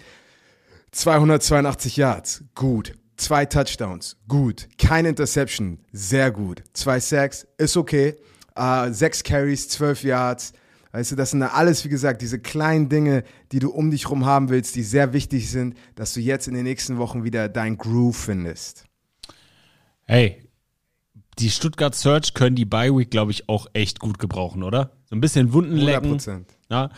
[0.93, 2.45] 282 Yards.
[2.55, 2.95] Gut.
[3.17, 4.17] Zwei Touchdowns.
[4.29, 4.69] Gut.
[4.77, 5.81] Keine Interception.
[5.93, 6.63] Sehr gut.
[6.75, 7.47] Zwei Sacks.
[7.57, 8.17] Ist okay.
[8.59, 10.53] Uh, sechs Carries, 12 Yards.
[10.93, 13.23] Weißt du, das sind alles, wie gesagt, diese kleinen Dinge,
[13.53, 16.55] die du um dich rum haben willst, die sehr wichtig sind, dass du jetzt in
[16.55, 18.85] den nächsten Wochen wieder dein Groove findest.
[20.07, 20.43] Hey,
[21.39, 24.91] die Stuttgart Search können die Bye Week, glaube ich, auch echt gut gebrauchen, oder?
[25.05, 26.19] So ein bisschen Wunden lecken.
[26.19, 26.45] 100%.
[26.71, 26.91] Ja.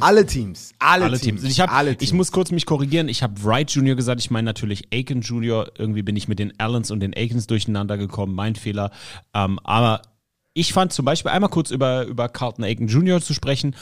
[0.00, 1.40] Alle Teams, alle, alle Teams.
[1.40, 1.52] Teams.
[1.52, 2.02] Ich, hab, alle Teams.
[2.02, 3.08] ich muss kurz mich korrigieren.
[3.08, 3.96] Ich habe Wright Jr.
[3.96, 4.20] gesagt.
[4.20, 5.70] Ich meine natürlich Aiken Jr.
[5.76, 8.34] Irgendwie bin ich mit den Allens und den Aikens durcheinander gekommen.
[8.34, 8.90] Mein Fehler.
[9.34, 10.02] Ähm, aber
[10.58, 13.20] ich fand zum Beispiel einmal kurz über, über Carlton Aiken Jr.
[13.20, 13.76] zu sprechen.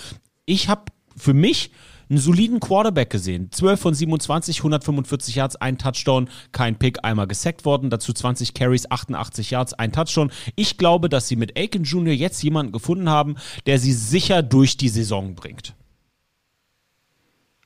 [0.44, 1.70] Ich habe für mich
[2.08, 3.50] einen soliden Quarterback gesehen.
[3.50, 7.88] 12 von 27, 145 Yards, ein Touchdown, kein Pick, einmal gesackt worden.
[7.88, 10.30] Dazu 20 Carries, 88 Yards, ein Touchdown.
[10.54, 12.12] Ich glaube, dass sie mit Aiken Jr.
[12.12, 15.74] jetzt jemanden gefunden haben, der sie sicher durch die Saison bringt.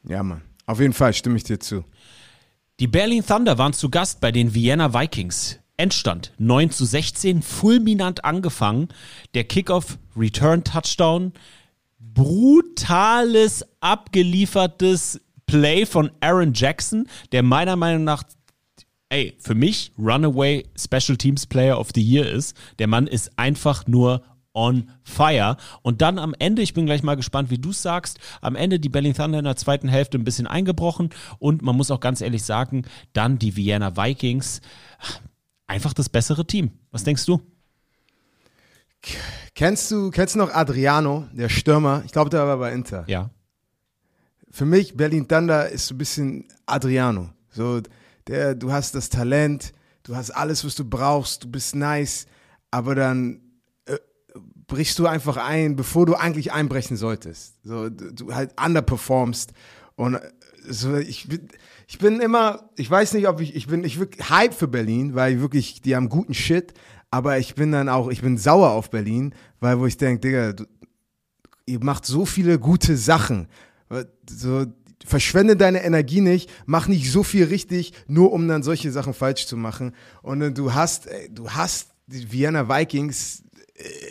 [0.04, 0.42] Ja, Mann.
[0.66, 1.84] Auf jeden Fall stimme ich dir zu.
[2.78, 5.59] Die Berlin Thunder waren zu Gast bei den Vienna Vikings.
[5.80, 8.88] Endstand 9 zu 16, fulminant angefangen.
[9.32, 11.32] Der Kickoff, Return Touchdown,
[11.98, 18.24] brutales, abgeliefertes Play von Aaron Jackson, der meiner Meinung nach
[19.08, 22.54] ey, für mich Runaway Special Teams Player of the Year ist.
[22.78, 24.22] Der Mann ist einfach nur
[24.52, 25.56] on fire.
[25.80, 28.80] Und dann am Ende, ich bin gleich mal gespannt, wie du es sagst, am Ende
[28.80, 31.08] die Berlin Thunder in der zweiten Hälfte ein bisschen eingebrochen
[31.38, 32.82] und man muss auch ganz ehrlich sagen,
[33.14, 34.60] dann die Vienna Vikings
[35.70, 36.72] einfach das bessere Team.
[36.90, 37.40] Was denkst du?
[39.54, 42.02] Kennst du, kennst du noch Adriano, der Stürmer?
[42.04, 43.04] Ich glaube, der war bei Inter.
[43.06, 43.30] Ja.
[44.50, 47.30] Für mich, Berlin Thunder ist so ein bisschen Adriano.
[47.50, 47.80] So,
[48.26, 52.26] der, du hast das Talent, du hast alles, was du brauchst, du bist nice,
[52.72, 53.40] aber dann
[53.86, 53.96] äh,
[54.66, 57.54] brichst du einfach ein, bevor du eigentlich einbrechen solltest.
[57.62, 59.52] So, du, du halt underperformst.
[59.94, 60.30] Und äh,
[60.68, 61.48] so, ich bin,
[61.90, 65.16] ich bin immer, ich weiß nicht, ob ich, ich bin, ich wirklich Hype für Berlin,
[65.16, 66.72] weil wirklich, die haben guten Shit,
[67.10, 70.52] aber ich bin dann auch, ich bin sauer auf Berlin, weil wo ich denke, Digga,
[70.52, 70.66] du,
[71.66, 73.48] ihr macht so viele gute Sachen.
[74.30, 74.66] So,
[75.04, 79.46] verschwende deine Energie nicht, mach nicht so viel richtig, nur um dann solche Sachen falsch
[79.46, 79.92] zu machen.
[80.22, 83.42] Und du hast, ey, du hast die Vienna Vikings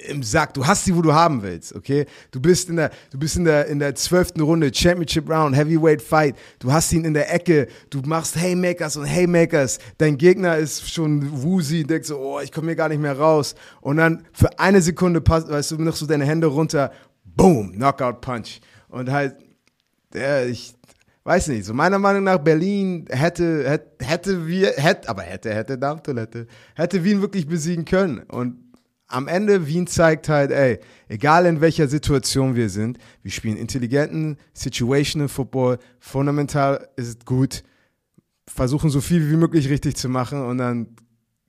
[0.07, 0.53] im Sack.
[0.53, 2.05] Du hast sie, wo du haben willst, okay?
[2.31, 6.01] Du bist in der, du bist in der, in der zwölften Runde, Championship Round, Heavyweight
[6.01, 6.35] Fight.
[6.59, 7.67] Du hast ihn in der Ecke.
[7.89, 9.79] Du machst Haymakers und Haymakers.
[9.97, 13.55] Dein Gegner ist schon woozy, denkst so, oh, ich komme hier gar nicht mehr raus.
[13.81, 16.91] Und dann für eine Sekunde passt, weißt du, noch so deine Hände runter.
[17.23, 18.59] Boom, Knockout Punch.
[18.89, 19.35] Und halt,
[20.13, 20.73] der, ich,
[21.23, 25.77] weiß nicht, so meiner Meinung nach Berlin hätte, hätte, hätte wir, hätte, aber hätte, hätte
[25.77, 28.23] Darmtoilette, hätte Wien wirklich besiegen können.
[28.29, 28.68] Und
[29.09, 34.37] am Ende Wien zeigt halt, ey, egal in welcher Situation wir sind, wir spielen intelligenten
[34.53, 37.63] Situational Football, fundamental ist gut,
[38.47, 40.95] versuchen so viel wie möglich richtig zu machen und dann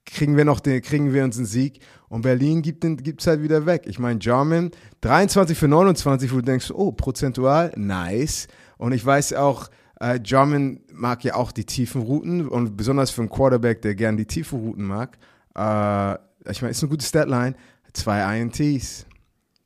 [0.06, 3.42] kriegen wir noch den, kriegen wir uns einen Sieg und Berlin gibt den, gibt's halt
[3.42, 3.82] wieder weg.
[3.86, 4.70] Ich meine, Jarman
[5.02, 8.48] 23 für 29, wo du denkst, oh, prozentual, nice.
[8.78, 9.68] Und ich weiß auch,
[10.00, 14.16] äh, Jarman mag ja auch die tiefen Routen und besonders für einen Quarterback, der gern
[14.16, 15.18] die tiefen Routen mag.
[15.54, 17.54] Äh, ich meine, ist eine gute Statline.
[17.92, 19.06] Zwei INTs.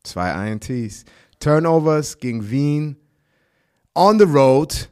[0.02, 1.04] Zwei INTs.
[1.40, 2.96] Turnovers gegen Wien.
[3.94, 4.90] On the road.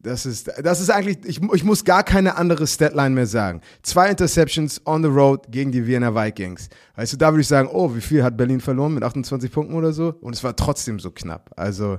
[0.00, 3.60] Das ist, das ist eigentlich, ich, ich muss gar keine andere Statline mehr sagen.
[3.82, 6.68] Zwei Interceptions on the road gegen die Wiener Vikings.
[6.94, 9.74] Weißt du, da würde ich sagen, oh, wie viel hat Berlin verloren mit 28 Punkten
[9.74, 10.14] oder so?
[10.20, 11.50] Und es war trotzdem so knapp.
[11.56, 11.98] Also,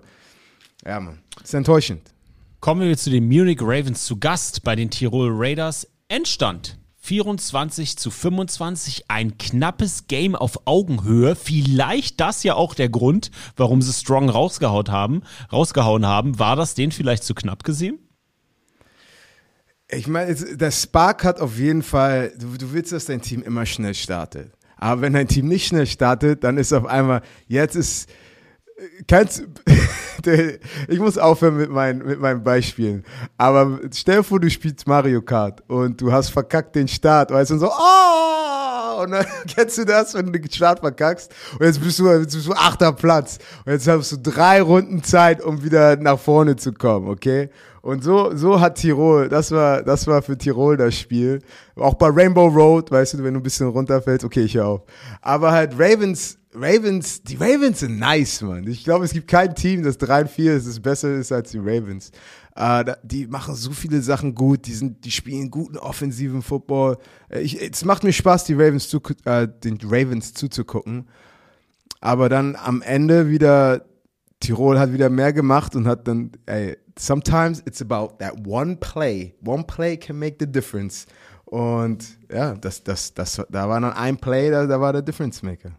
[0.85, 2.13] ja, man, ist enttäuschend.
[2.61, 5.85] Kommen wir zu den Munich Ravens zu Gast bei den Tirol Raiders.
[6.07, 11.35] Endstand 24 zu 25, ein knappes Game auf Augenhöhe.
[11.35, 15.21] Vielleicht das ja auch der Grund, warum sie Strong rausgehauen haben.
[15.51, 16.39] Rausgehauen haben.
[16.39, 17.99] War das den vielleicht zu knapp gesehen?
[19.91, 23.65] Ich meine, der Spark hat auf jeden Fall, du, du willst, dass dein Team immer
[23.65, 24.51] schnell startet.
[24.77, 28.09] Aber wenn dein Team nicht schnell startet, dann ist auf einmal, jetzt ist,
[29.07, 29.43] kannst,
[30.87, 33.03] ich muss aufhören mit meinen, mit meinen Beispielen.
[33.37, 37.51] Aber stell dir vor, du spielst Mario Kart und du hast verkackt den Start, weißt
[37.51, 39.03] du, und so, oh!
[39.03, 42.33] Und dann kennst du das, wenn du den Start verkackst und jetzt bist du, jetzt
[42.33, 43.39] bist du achter Platz.
[43.65, 47.49] Und jetzt hast du drei Runden Zeit, um wieder nach vorne zu kommen, okay?
[47.81, 51.41] Und so, so hat Tirol, das war, das war für Tirol das Spiel.
[51.77, 54.81] Auch bei Rainbow Road, weißt du, wenn du ein bisschen runterfällst, okay, ich hör auf.
[55.21, 58.65] Aber halt Ravens, Ravens, die Ravens sind nice, man.
[58.67, 61.51] Ich glaube, es gibt kein Team, das 3 und 4 ist, das besser ist als
[61.51, 62.11] die Ravens.
[62.59, 66.97] Uh, die machen so viele Sachen gut, die, sind, die spielen guten offensiven Football.
[67.29, 71.07] Äh, ich, es macht mir Spaß, die Ravens zu, äh, den Ravens zuzugucken.
[72.01, 73.85] Aber dann am Ende wieder,
[74.39, 79.35] Tirol hat wieder mehr gemacht und hat dann, ey, sometimes it's about that one play.
[79.45, 81.05] One play can make the difference.
[81.45, 85.41] Und ja, das, das, das, da war dann ein Play, da, da war der Difference
[85.41, 85.71] Maker.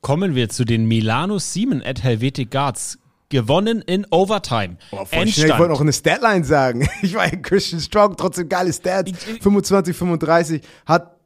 [0.00, 2.98] Kommen wir zu den Milano Siemen at Helvetic Guards.
[3.30, 4.78] Gewonnen in Overtime.
[4.90, 6.88] Oh, voll schnell, ich wollte noch eine Statline sagen.
[7.02, 9.12] Ich war ein Christian Strong, trotzdem geile Stats.
[9.42, 11.18] 25, 35, hat,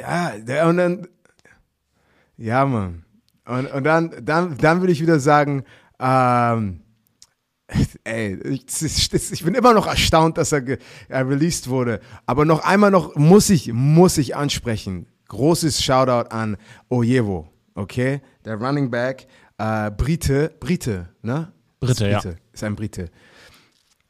[0.00, 1.06] ja, und dann,
[2.38, 3.04] ja, Mann.
[3.44, 5.64] Und, und dann, dann, dann würde ich wieder sagen,
[6.00, 6.80] ähm,
[8.04, 10.62] ey, ich, ich, bin immer noch erstaunt, dass er,
[11.08, 12.00] er released wurde.
[12.24, 15.06] Aber noch einmal noch muss ich, muss ich ansprechen.
[15.28, 16.56] Großes Shoutout an
[16.88, 18.20] Ojevo okay?
[18.44, 19.26] Der Running Back,
[19.58, 21.52] äh, Brite, Brite, ne?
[21.78, 22.34] Brite, Brite, ja.
[22.52, 23.10] Ist ein Brite.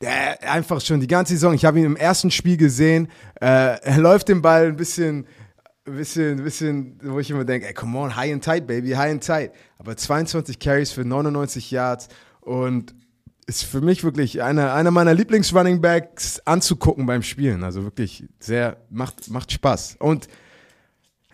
[0.00, 3.08] Der einfach schon die ganze Saison, ich habe ihn im ersten Spiel gesehen,
[3.40, 5.26] äh, er läuft den Ball ein bisschen,
[5.86, 8.90] ein bisschen, ein bisschen, wo ich immer denke, ey, come on, high and tight, baby,
[8.90, 9.52] high and tight.
[9.78, 12.08] Aber 22 Carries für 99 Yards
[12.40, 12.94] und
[13.46, 17.62] ist für mich wirklich einer, einer meiner Lieblings-Running Backs anzugucken beim Spielen.
[17.62, 19.96] Also wirklich sehr, macht, macht Spaß.
[20.00, 20.28] Und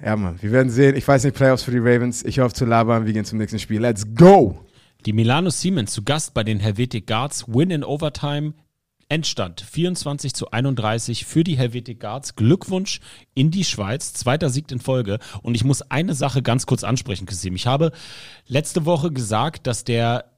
[0.04, 0.96] ja, Mann, wir werden sehen.
[0.96, 2.24] Ich weiß nicht, Playoffs für die Ravens.
[2.24, 3.06] Ich hoffe zu labern.
[3.06, 3.80] Wir gehen zum nächsten Spiel.
[3.80, 4.58] Let's go!
[5.06, 7.46] Die Milano Siemens zu Gast bei den Helvetic Guards.
[7.46, 8.54] Win in Overtime.
[9.08, 12.34] Endstand 24 zu 31 für die Helvetic Guards.
[12.34, 13.00] Glückwunsch
[13.34, 14.12] in die Schweiz.
[14.12, 15.18] Zweiter Sieg in Folge.
[15.42, 17.54] Und ich muss eine Sache ganz kurz ansprechen, Kasim.
[17.54, 17.92] Ich habe
[18.46, 20.32] letzte Woche gesagt, dass der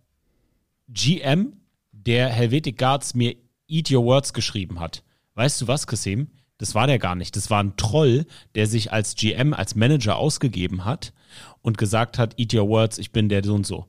[0.88, 1.54] GM
[1.92, 3.36] der Helvetic Guards mir
[3.68, 5.04] Eat Your Words geschrieben hat.
[5.34, 6.28] Weißt du was, Kasim?
[6.58, 7.36] Das war der gar nicht.
[7.36, 11.12] Das war ein Troll, der sich als GM, als Manager ausgegeben hat
[11.62, 13.86] und gesagt hat, eat your words, ich bin der so und so.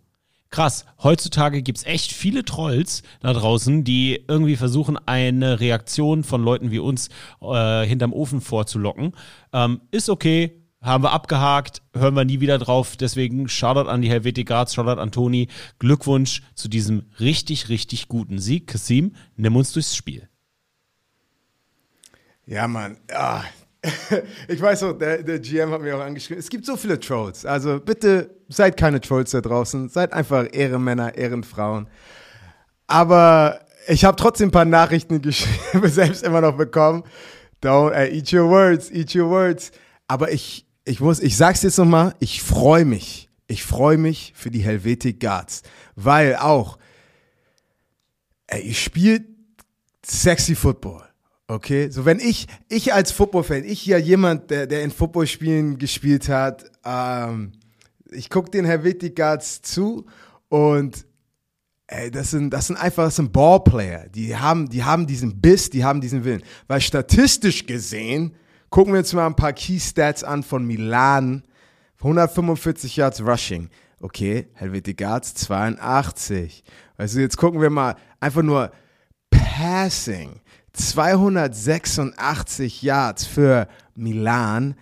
[0.49, 6.43] Krass, heutzutage gibt es echt viele Trolls da draußen, die irgendwie versuchen, eine Reaktion von
[6.43, 7.09] Leuten wie uns
[7.41, 9.13] äh, hinterm Ofen vorzulocken.
[9.51, 12.95] Ähm, ist okay, haben wir abgehakt, hören wir nie wieder drauf.
[12.95, 15.47] Deswegen Shoutout an die Helvetic Guards, Shoutout an Toni.
[15.79, 18.67] Glückwunsch zu diesem richtig, richtig guten Sieg.
[18.67, 20.29] Kasim, nimm uns durchs Spiel.
[22.45, 22.97] Ja, Mann.
[23.11, 23.43] Ah.
[24.47, 27.45] Ich weiß auch, der, der GM hat mir auch angeschrieben, es gibt so viele Trolls.
[27.45, 29.89] Also bitte seid keine Trolls da draußen.
[29.89, 31.87] Seid einfach Ehrenmänner, Ehrenfrauen.
[32.87, 37.03] Aber ich habe trotzdem ein paar Nachrichten geschrieben, selbst immer noch bekommen.
[37.63, 39.71] Don't uh, eat your words, eat your words.
[40.07, 43.29] Aber ich, ich muss, ich sag's jetzt nochmal, ich freue mich.
[43.47, 45.61] Ich freue mich für die Helvetic Guards.
[45.95, 46.77] Weil auch,
[48.47, 49.25] ey, ihr spielt
[50.05, 51.03] sexy Football.
[51.47, 56.27] Okay, so wenn ich, ich als Football-Fan, ich ja jemand, der, der in Footballspielen gespielt
[56.27, 57.51] hat, ähm,
[58.11, 60.05] ich gucke den Helvetic Guards zu
[60.49, 61.05] und
[61.87, 64.09] ey, das sind, das sind einfach, das sind Ballplayer.
[64.09, 66.41] Die haben, die haben diesen Biss, die haben diesen Willen.
[66.67, 68.35] Weil statistisch gesehen,
[68.71, 71.43] gucken wir uns mal ein paar Key Stats an von Milan.
[71.97, 73.69] 145 Yards Rushing.
[73.99, 76.63] Okay, Helvetic Guards 82.
[76.97, 78.71] Also jetzt gucken wir mal einfach nur
[79.29, 80.41] Passing.
[80.75, 84.75] 286 Yards für Milan.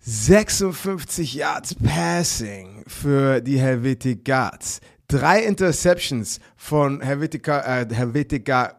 [0.00, 4.80] 56 Yards Passing für die Helvetic Guards.
[5.06, 8.76] Drei Interceptions von Helvetica, äh, Helvetica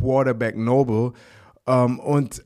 [0.00, 1.12] Quarterback Noble.
[1.66, 2.44] Ähm, und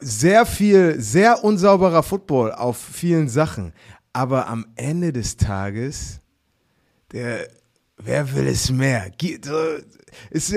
[0.00, 3.72] sehr viel, sehr unsauberer Football auf vielen Sachen.
[4.12, 6.20] Aber am Ende des Tages,
[7.12, 7.48] der,
[7.96, 9.10] wer will es mehr?
[9.16, 9.82] Geht, äh,
[10.30, 10.54] ist,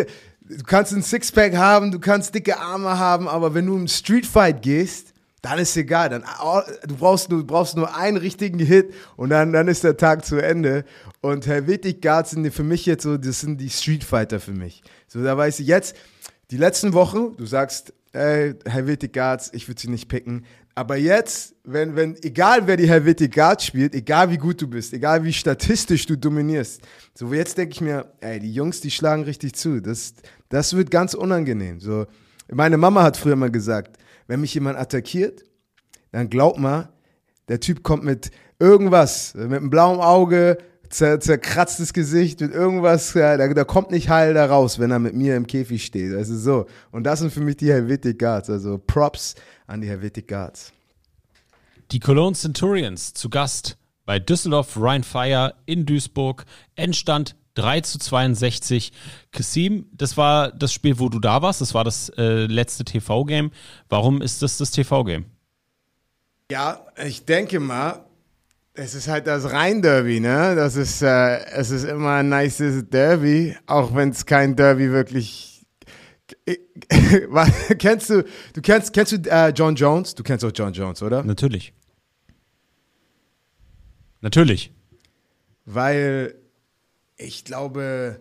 [0.49, 4.61] du kannst ein Sixpack haben, du kannst dicke Arme haben, aber wenn du im Streetfight
[4.61, 6.09] gehst, dann ist egal.
[6.09, 6.23] Dann,
[6.87, 10.25] du, brauchst nur, du brauchst nur einen richtigen Hit und dann, dann ist der Tag
[10.25, 10.85] zu Ende.
[11.21, 14.83] Und Helvetic Guards sind für mich jetzt so, das sind die Streetfighter für mich.
[15.07, 15.95] So, da weiß ich jetzt,
[16.51, 20.45] die letzten Wochen, du sagst, ey, Helvetic Guards, ich würde sie nicht picken.
[20.73, 24.93] Aber jetzt, wenn, wenn, egal wer die Helvetic Guards spielt, egal wie gut du bist,
[24.93, 26.81] egal wie statistisch du dominierst,
[27.13, 29.81] so jetzt denke ich mir, ey, die Jungs, die schlagen richtig zu.
[29.81, 30.13] Das,
[30.49, 31.79] das wird ganz unangenehm.
[31.79, 32.05] So,
[32.51, 33.97] meine Mama hat früher mal gesagt,
[34.27, 35.43] wenn mich jemand attackiert,
[36.11, 36.89] dann glaub mal,
[37.47, 40.57] der Typ kommt mit irgendwas, mit einem blauen Auge,
[40.95, 44.99] zer, zerkratztes Gesicht, mit irgendwas, ja, da, da kommt nicht heil da raus, wenn er
[44.99, 46.13] mit mir im Käfig steht.
[46.13, 46.65] Also so.
[46.91, 48.49] Und das sind für mich die Helvetic Guards.
[48.49, 49.35] Also Props
[49.67, 50.71] an die Helvetic Guards.
[51.91, 56.45] Die Cologne Centurions zu Gast bei Düsseldorf Rhein Fire in Duisburg.
[56.75, 58.91] Endstand 3 zu 62.
[59.31, 61.61] Kassim, das war das Spiel, wo du da warst.
[61.61, 63.51] Das war das äh, letzte TV-Game.
[63.89, 65.25] Warum ist das das TV-Game?
[66.51, 68.05] Ja, ich denke mal,
[68.75, 70.55] es ist halt das Rhein-Derby, ne?
[70.55, 75.65] Das ist, äh, es ist immer ein nices Derby, auch wenn es kein Derby wirklich.
[77.77, 78.23] kennst du,
[78.53, 80.15] du kennst, kennst du äh, John Jones?
[80.15, 81.23] Du kennst auch John Jones, oder?
[81.23, 81.73] Natürlich.
[84.21, 84.73] Natürlich.
[85.65, 86.35] Weil
[87.17, 88.19] ich glaube,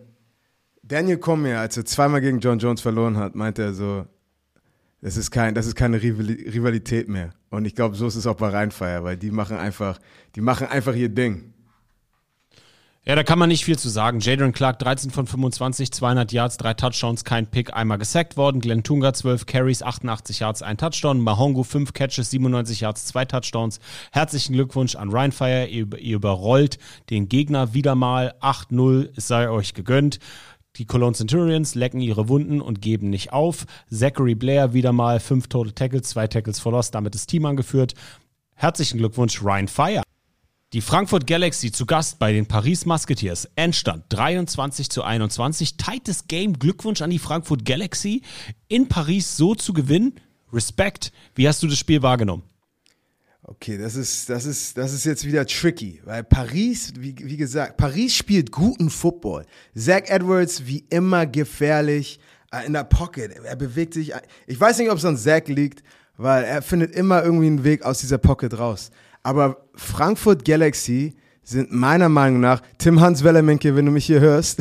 [0.83, 4.05] Daniel Cormier, als er zweimal gegen John Jones verloren hat, meinte er so,
[5.01, 7.33] das ist, kein, das ist keine Rivalität mehr.
[7.55, 9.99] Und ich glaube, so ist es auch bei Rheinfeier, weil die machen einfach,
[10.35, 11.53] die machen einfach ihr Ding.
[13.07, 14.19] Ja, da kann man nicht viel zu sagen.
[14.19, 18.61] Jadon Clark 13 von 25, 200 Yards, drei Touchdowns, kein Pick, einmal gesackt worden.
[18.61, 21.19] Glenn Tunga 12 Carries, 88 Yards, ein Touchdown.
[21.19, 23.79] Mahongo 5 Catches, 97 Yards, zwei Touchdowns.
[24.11, 25.67] Herzlichen Glückwunsch an Rheinfire.
[25.67, 26.79] Ihr, ihr überrollt
[27.11, 29.09] den Gegner wieder mal 8-0.
[29.15, 30.17] Es sei euch gegönnt.
[30.77, 33.65] Die Cologne Centurions lecken ihre Wunden und geben nicht auf.
[33.89, 37.93] Zachary Blair wieder mal fünf Total Tackles, zwei Tackles for Loss, damit das Team angeführt.
[38.55, 40.03] Herzlichen Glückwunsch, Ryan Fire.
[40.73, 43.49] Die Frankfurt Galaxy zu Gast bei den Paris Musketeers.
[43.55, 45.77] Endstand 23 zu 21.
[45.77, 46.59] Tightes Game.
[46.59, 48.23] Glückwunsch an die Frankfurt Galaxy.
[48.67, 50.15] In Paris so zu gewinnen.
[50.51, 51.13] Respekt.
[51.35, 52.43] Wie hast du das Spiel wahrgenommen?
[53.47, 57.77] Okay, das ist, das ist, das ist jetzt wieder tricky, weil Paris, wie, wie gesagt,
[57.77, 59.45] Paris spielt guten Football.
[59.75, 62.19] Zach Edwards wie immer gefährlich
[62.51, 63.35] äh, in der Pocket.
[63.43, 64.13] Er bewegt sich.
[64.47, 65.83] Ich weiß nicht, ob es an Zach liegt,
[66.17, 68.89] weil er findet immer irgendwie einen Weg aus dieser Pocket raus.
[69.21, 74.59] Aber Frankfurt Galaxy sind meiner Meinung nach, Tim Hans Wellermenke, wenn du mich hier hörst,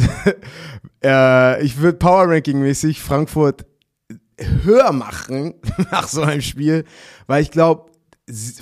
[1.03, 3.65] äh, ich würde Power Ranking mäßig Frankfurt
[4.39, 5.55] höher machen
[5.91, 6.85] nach so einem Spiel,
[7.27, 7.94] weil ich glaube,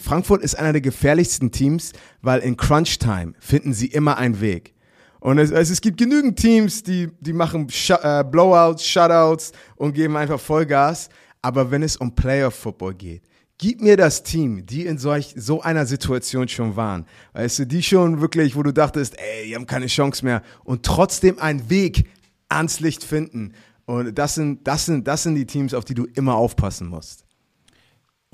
[0.02, 4.74] Frankfurt ist einer der gefährlichsten Teams, weil in Crunch Time finden sie immer einen Weg.
[5.20, 10.16] Und es, es, gibt genügend Teams, die, die machen Sh äh, Blowouts, Shutouts und geben
[10.16, 11.08] einfach Vollgas.
[11.42, 13.22] Aber wenn es um Playoff Football geht,
[13.62, 17.06] Gib mir das Team, die in solch, so einer Situation schon waren.
[17.32, 20.84] Weißt du, die schon wirklich, wo du dachtest, ey, die haben keine Chance mehr und
[20.84, 22.10] trotzdem einen Weg
[22.48, 23.52] ans Licht finden.
[23.84, 27.24] Und das sind, das sind, das sind die Teams, auf die du immer aufpassen musst.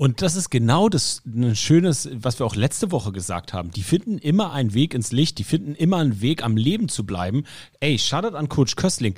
[0.01, 3.71] Und das ist genau das ein schönes, was wir auch letzte Woche gesagt haben.
[3.71, 7.05] Die finden immer einen Weg ins Licht, die finden immer einen Weg, am Leben zu
[7.05, 7.43] bleiben.
[7.81, 9.15] Ey, Shoutout an Coach Köstling.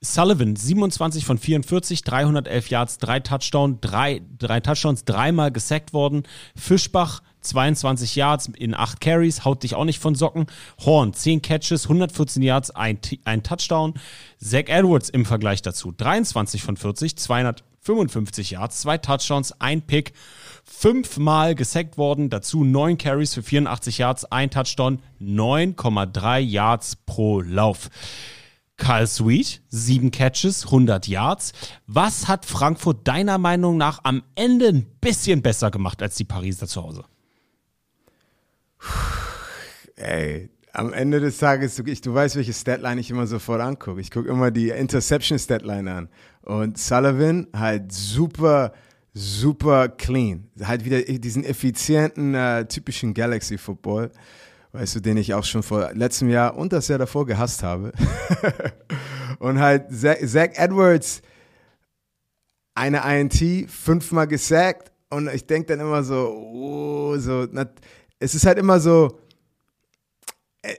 [0.00, 6.22] Sullivan, 27 von 44, 311 Yards, drei Touchdowns, drei, drei Touchdowns, dreimal gesackt worden.
[6.56, 10.46] Fischbach, 22 Yards in 8 Carries, haut dich auch nicht von Socken.
[10.86, 13.92] Horn, 10 Catches, 114 Yards, ein, ein Touchdown.
[14.38, 17.14] Zach Edwards im Vergleich dazu, 23 von 40,
[17.84, 20.12] 255 Yards, zwei Touchdowns, ein Pick.
[20.64, 27.90] fünfmal gesackt worden, dazu neun Carries für 84 Yards, ein Touchdown, 9,3 Yards pro Lauf.
[28.76, 31.52] Kyle Sweet, sieben Catches, 100 Yards.
[31.86, 36.66] Was hat Frankfurt deiner Meinung nach am Ende ein bisschen besser gemacht als die Pariser
[36.66, 37.04] zu Hause?
[39.96, 44.00] Ey, am Ende des Tages, du, ich, du weißt, welche Statline ich immer sofort angucke.
[44.00, 46.08] Ich gucke immer die Interception-Statline an.
[46.42, 48.72] Und Sullivan halt super,
[49.12, 50.48] super clean.
[50.62, 54.10] Halt wieder diesen effizienten, äh, typischen Galaxy-Football.
[54.72, 57.92] Weißt du, den ich auch schon vor letztem Jahr und das Jahr davor gehasst habe.
[59.38, 61.22] und halt Zach Edwards,
[62.74, 64.90] eine INT, fünfmal gesackt.
[65.08, 67.66] Und ich denke dann immer so, oh, so, na,
[68.18, 69.20] es ist halt immer so,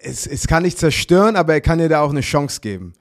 [0.02, 2.94] es, es kann nicht zerstören, aber er kann dir da auch eine Chance geben.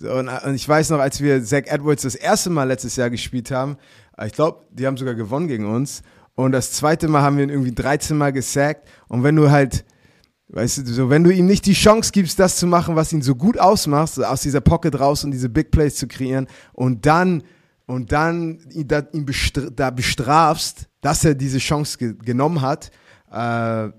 [0.00, 3.50] Und, und, ich weiß noch, als wir Zach Edwards das erste Mal letztes Jahr gespielt
[3.50, 3.76] haben,
[4.24, 6.02] ich glaube, die haben sogar gewonnen gegen uns.
[6.34, 8.88] Und das zweite Mal haben wir ihn irgendwie 13 Mal gesackt.
[9.08, 9.84] Und wenn du halt,
[10.48, 13.22] weißt du, so, wenn du ihm nicht die Chance gibst, das zu machen, was ihn
[13.22, 17.42] so gut ausmacht, aus dieser Pocket raus und diese Big Plays zu kreieren und dann,
[17.86, 22.90] und dann ihn da, ihn bestra da bestrafst, dass er diese Chance ge genommen hat,
[23.32, 23.90] äh,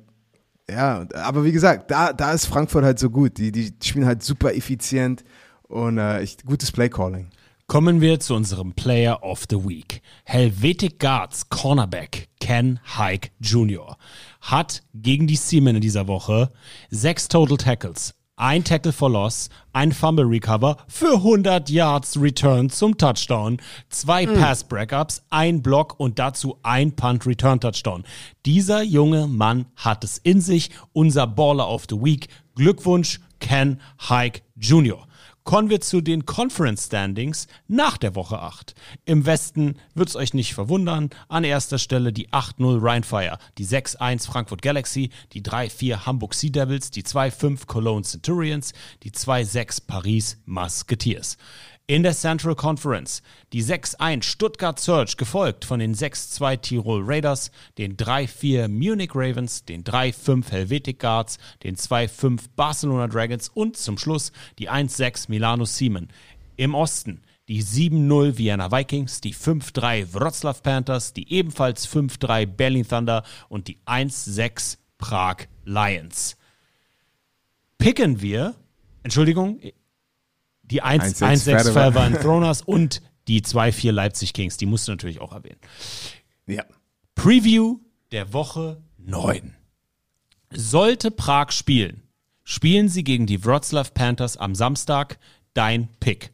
[0.71, 3.37] ja, aber wie gesagt, da, da ist Frankfurt halt so gut.
[3.37, 5.23] Die, die spielen halt super effizient
[5.63, 7.29] und äh, ich, gutes Playcalling.
[7.67, 10.01] Kommen wir zu unserem Player of the Week.
[10.23, 13.95] Helvetic Guards Cornerback Ken Hike Jr.
[14.41, 16.51] hat gegen die Seamen in dieser Woche
[16.89, 22.97] sechs Total Tackles, ein Tackle for Loss, ein Fumble Recover für 100 Yards Return zum
[22.97, 23.57] Touchdown,
[23.89, 24.35] zwei mhm.
[24.35, 28.05] Pass Breakups, ein Block und dazu ein Punt Return Touchdown.
[28.45, 32.29] Dieser junge Mann hat es in sich, unser Baller of the Week.
[32.55, 35.05] Glückwunsch, Ken Hike Jr.
[35.43, 38.75] Kommen wir zu den Conference Standings nach der Woche 8.
[39.05, 41.09] Im Westen wird es euch nicht verwundern.
[41.27, 46.91] An erster Stelle die 8-0 Rheinfire, die 6-1 Frankfurt Galaxy, die 3-4 Hamburg Sea Devils,
[46.91, 48.73] die 2-5 Cologne Centurions,
[49.03, 51.37] die 2-6 Paris Musketeers
[51.89, 53.23] in der Central Conference.
[53.51, 59.83] Die 6-1 Stuttgart Surge, gefolgt von den 6-2 Tirol Raiders, den 3-4 Munich Ravens, den
[59.83, 66.09] 3-5 Helvetic Guards, den 2-5 Barcelona Dragons und zum Schluss die 1-6 Milano Siemen.
[66.57, 73.23] Im Osten die 7-0 Vienna Vikings, die 5-3 Wroclaw Panthers, die ebenfalls 5-3 Berlin Thunder
[73.47, 76.37] und die 1-6 Prag Lions.
[77.79, 78.53] Picken wir,
[79.01, 79.59] Entschuldigung,
[80.71, 85.59] die 1-6 Fairbairn Throners und die 2-4 Leipzig Kings, die musst du natürlich auch erwähnen.
[86.47, 86.63] Ja.
[87.15, 87.79] Preview
[88.11, 89.55] der Woche 9.
[90.51, 92.03] Sollte Prag spielen,
[92.43, 95.19] spielen sie gegen die Wroclaw Panthers am Samstag.
[95.53, 96.31] Dein Pick.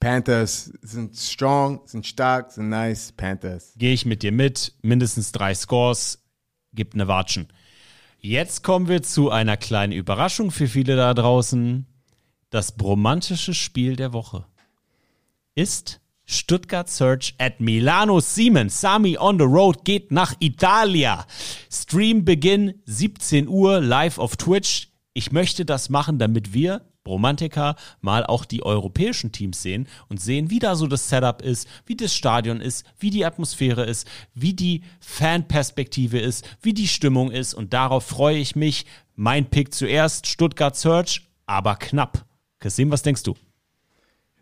[0.00, 3.12] Panthers sind strong, sind stark, sind nice.
[3.12, 3.72] Panthers.
[3.76, 4.74] Gehe ich mit dir mit.
[4.82, 6.22] Mindestens drei Scores.
[6.72, 7.48] Gibt eine Watschen.
[8.20, 11.86] Jetzt kommen wir zu einer kleinen Überraschung für viele da draußen.
[12.50, 14.46] Das bromantische Spiel der Woche
[15.54, 18.80] ist Stuttgart Search at Milano Siemens.
[18.80, 21.26] Sami on the Road geht nach Italia.
[21.70, 24.88] Streambeginn 17 Uhr live auf Twitch.
[25.12, 30.48] Ich möchte das machen, damit wir Romantiker mal auch die europäischen Teams sehen und sehen,
[30.48, 34.54] wie da so das Setup ist, wie das Stadion ist, wie die Atmosphäre ist, wie
[34.54, 37.52] die Fanperspektive ist, wie die Stimmung ist.
[37.52, 38.86] Und darauf freue ich mich.
[39.16, 42.27] Mein Pick zuerst, Stuttgart Search, aber knapp.
[42.58, 43.34] Kasim, was denkst du?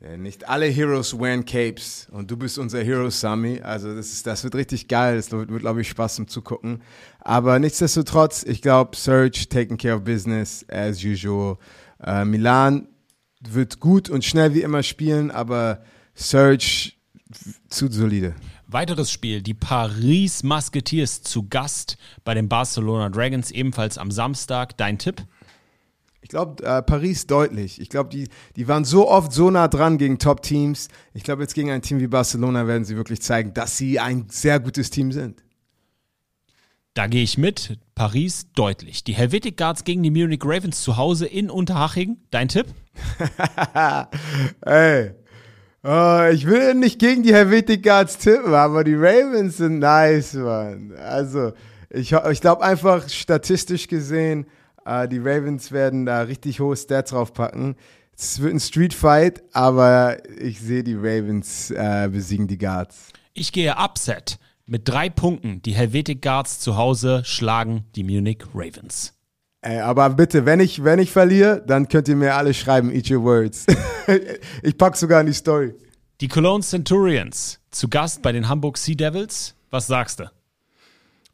[0.01, 3.61] Ja, nicht alle Heroes wearing Capes und du bist unser Hero, Sami.
[3.61, 5.17] Also das, ist, das wird richtig geil.
[5.17, 6.83] Das wird, wird glaube ich, Spaß zum Zugucken.
[7.21, 11.57] Aber nichtsdestotrotz, ich glaube, Serge taking care of business as usual.
[12.03, 12.89] Äh, Milan
[13.41, 15.83] wird gut und schnell wie immer spielen, aber
[16.15, 16.93] Serge
[17.69, 18.35] zu solide.
[18.67, 24.77] Weiteres Spiel, die Paris Musketeers zu Gast bei den Barcelona Dragons, ebenfalls am Samstag.
[24.77, 25.25] Dein Tipp?
[26.27, 27.81] Ich glaube, äh, Paris deutlich.
[27.81, 30.89] Ich glaube, die, die waren so oft so nah dran gegen Top-Teams.
[31.15, 34.27] Ich glaube, jetzt gegen ein Team wie Barcelona werden sie wirklich zeigen, dass sie ein
[34.29, 35.45] sehr gutes Team sind.
[36.95, 37.79] Da gehe ich mit.
[37.95, 39.05] Paris deutlich.
[39.05, 42.17] Die Helvetic Guards gegen die Munich Ravens zu Hause in Unterhaching.
[42.33, 42.67] Dein Tipp?
[44.63, 45.13] Ey.
[45.85, 50.93] Oh, ich will nicht gegen die Helvetic Guards tippen, aber die Ravens sind nice, Mann.
[50.99, 51.53] Also,
[51.89, 54.47] ich, ich glaube einfach statistisch gesehen,
[54.87, 57.77] äh, die Ravens werden da richtig hohe Stats draufpacken.
[58.17, 63.13] Es wird ein Street Fight, aber ich sehe die Ravens äh, besiegen die Guards.
[63.35, 64.39] Ich gehe Upset.
[64.65, 65.63] Mit drei Punkten.
[65.63, 69.13] Die Helvetic Guards zu Hause schlagen die Munich Ravens.
[69.61, 73.11] Ey, aber bitte, wenn ich, wenn ich verliere, dann könnt ihr mir alle schreiben, eat
[73.11, 73.67] your words.
[74.63, 75.75] ich pack sogar in die Story.
[76.21, 79.55] Die Cologne Centurions zu Gast bei den Hamburg Sea Devils.
[79.71, 80.36] Was sagst du?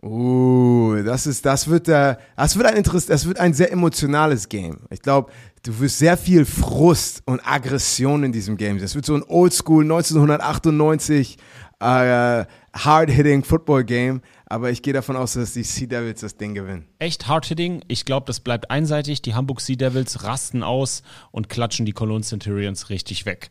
[0.05, 4.49] Uh, das ist, das wird, äh, das wird ein Interess das wird ein sehr emotionales
[4.49, 4.81] Game.
[4.91, 5.31] Ich glaube,
[5.63, 8.81] du wirst sehr viel Frust und Aggression in diesem Game.
[8.81, 11.39] Das wird so ein Oldschool 1998
[11.83, 12.45] äh,
[12.75, 14.23] hard-hitting Football Game.
[14.47, 16.87] Aber ich gehe davon aus, dass die Sea Devils das Ding gewinnen.
[16.99, 17.85] Echt hard-hitting.
[17.89, 19.23] Ich glaube, das bleibt einseitig.
[19.23, 23.51] Die Hamburg Sea Devils rasten aus und klatschen die Cologne Centurions richtig weg.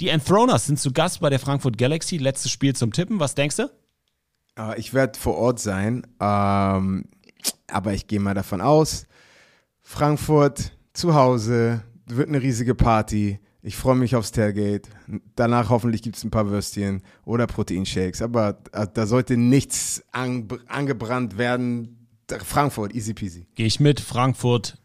[0.00, 2.16] Die Enthroners sind zu Gast bei der Frankfurt Galaxy.
[2.16, 3.20] Letztes Spiel zum Tippen.
[3.20, 3.70] Was denkst du?
[4.58, 7.06] Äh, ich werde vor Ort sein, ähm,
[7.68, 9.06] aber ich gehe mal davon aus,
[9.82, 13.38] Frankfurt zu Hause wird eine riesige Party.
[13.62, 14.90] Ich freue mich aufs Tailgate.
[15.36, 18.20] Danach hoffentlich gibt es ein paar Würstchen oder Proteinshakes.
[18.20, 22.08] Aber äh, da sollte nichts an, angebrannt werden.
[22.44, 23.46] Frankfurt, easy peasy.
[23.54, 24.00] Gehe ich mit.
[24.00, 24.78] Frankfurt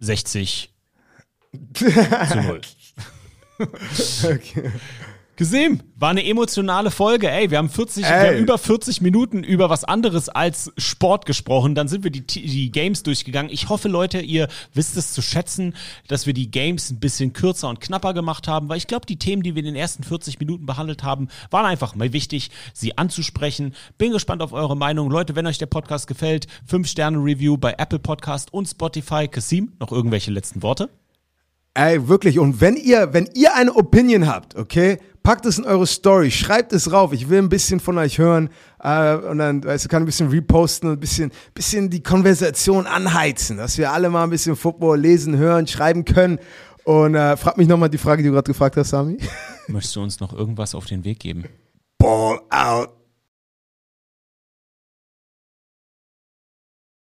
[0.00, 0.74] 60
[1.74, 1.84] zu
[2.42, 2.60] 0.
[3.58, 4.70] Okay.
[5.36, 7.30] Gesehen, war eine emotionale Folge.
[7.30, 11.74] Ey, wir haben 40, wir haben über 40 Minuten über was anderes als Sport gesprochen.
[11.74, 13.52] Dann sind wir die, die Games durchgegangen.
[13.52, 15.74] Ich hoffe, Leute, ihr wisst es zu schätzen,
[16.08, 19.18] dass wir die Games ein bisschen kürzer und knapper gemacht haben, weil ich glaube, die
[19.18, 22.96] Themen, die wir in den ersten 40 Minuten behandelt haben, waren einfach mal wichtig, sie
[22.96, 23.74] anzusprechen.
[23.98, 25.10] Bin gespannt auf eure Meinung.
[25.10, 29.28] Leute, wenn euch der Podcast gefällt, 5-Sterne-Review bei Apple Podcast und Spotify.
[29.28, 30.88] Kasim, noch irgendwelche letzten Worte?
[31.76, 32.38] Ey, wirklich.
[32.38, 36.72] Und wenn ihr, wenn ihr eine Opinion habt, okay, packt es in eure Story, schreibt
[36.72, 37.12] es rauf.
[37.12, 38.48] Ich will ein bisschen von euch hören.
[38.82, 42.86] Äh, und dann, weißt du, kann ein bisschen reposten und ein bisschen, bisschen die Konversation
[42.86, 46.38] anheizen, dass wir alle mal ein bisschen Football lesen, hören, schreiben können.
[46.84, 49.18] Und äh, frag mich nochmal die Frage, die du gerade gefragt hast, Sami.
[49.66, 51.44] Möchtest du uns noch irgendwas auf den Weg geben?
[51.98, 52.88] Ball out.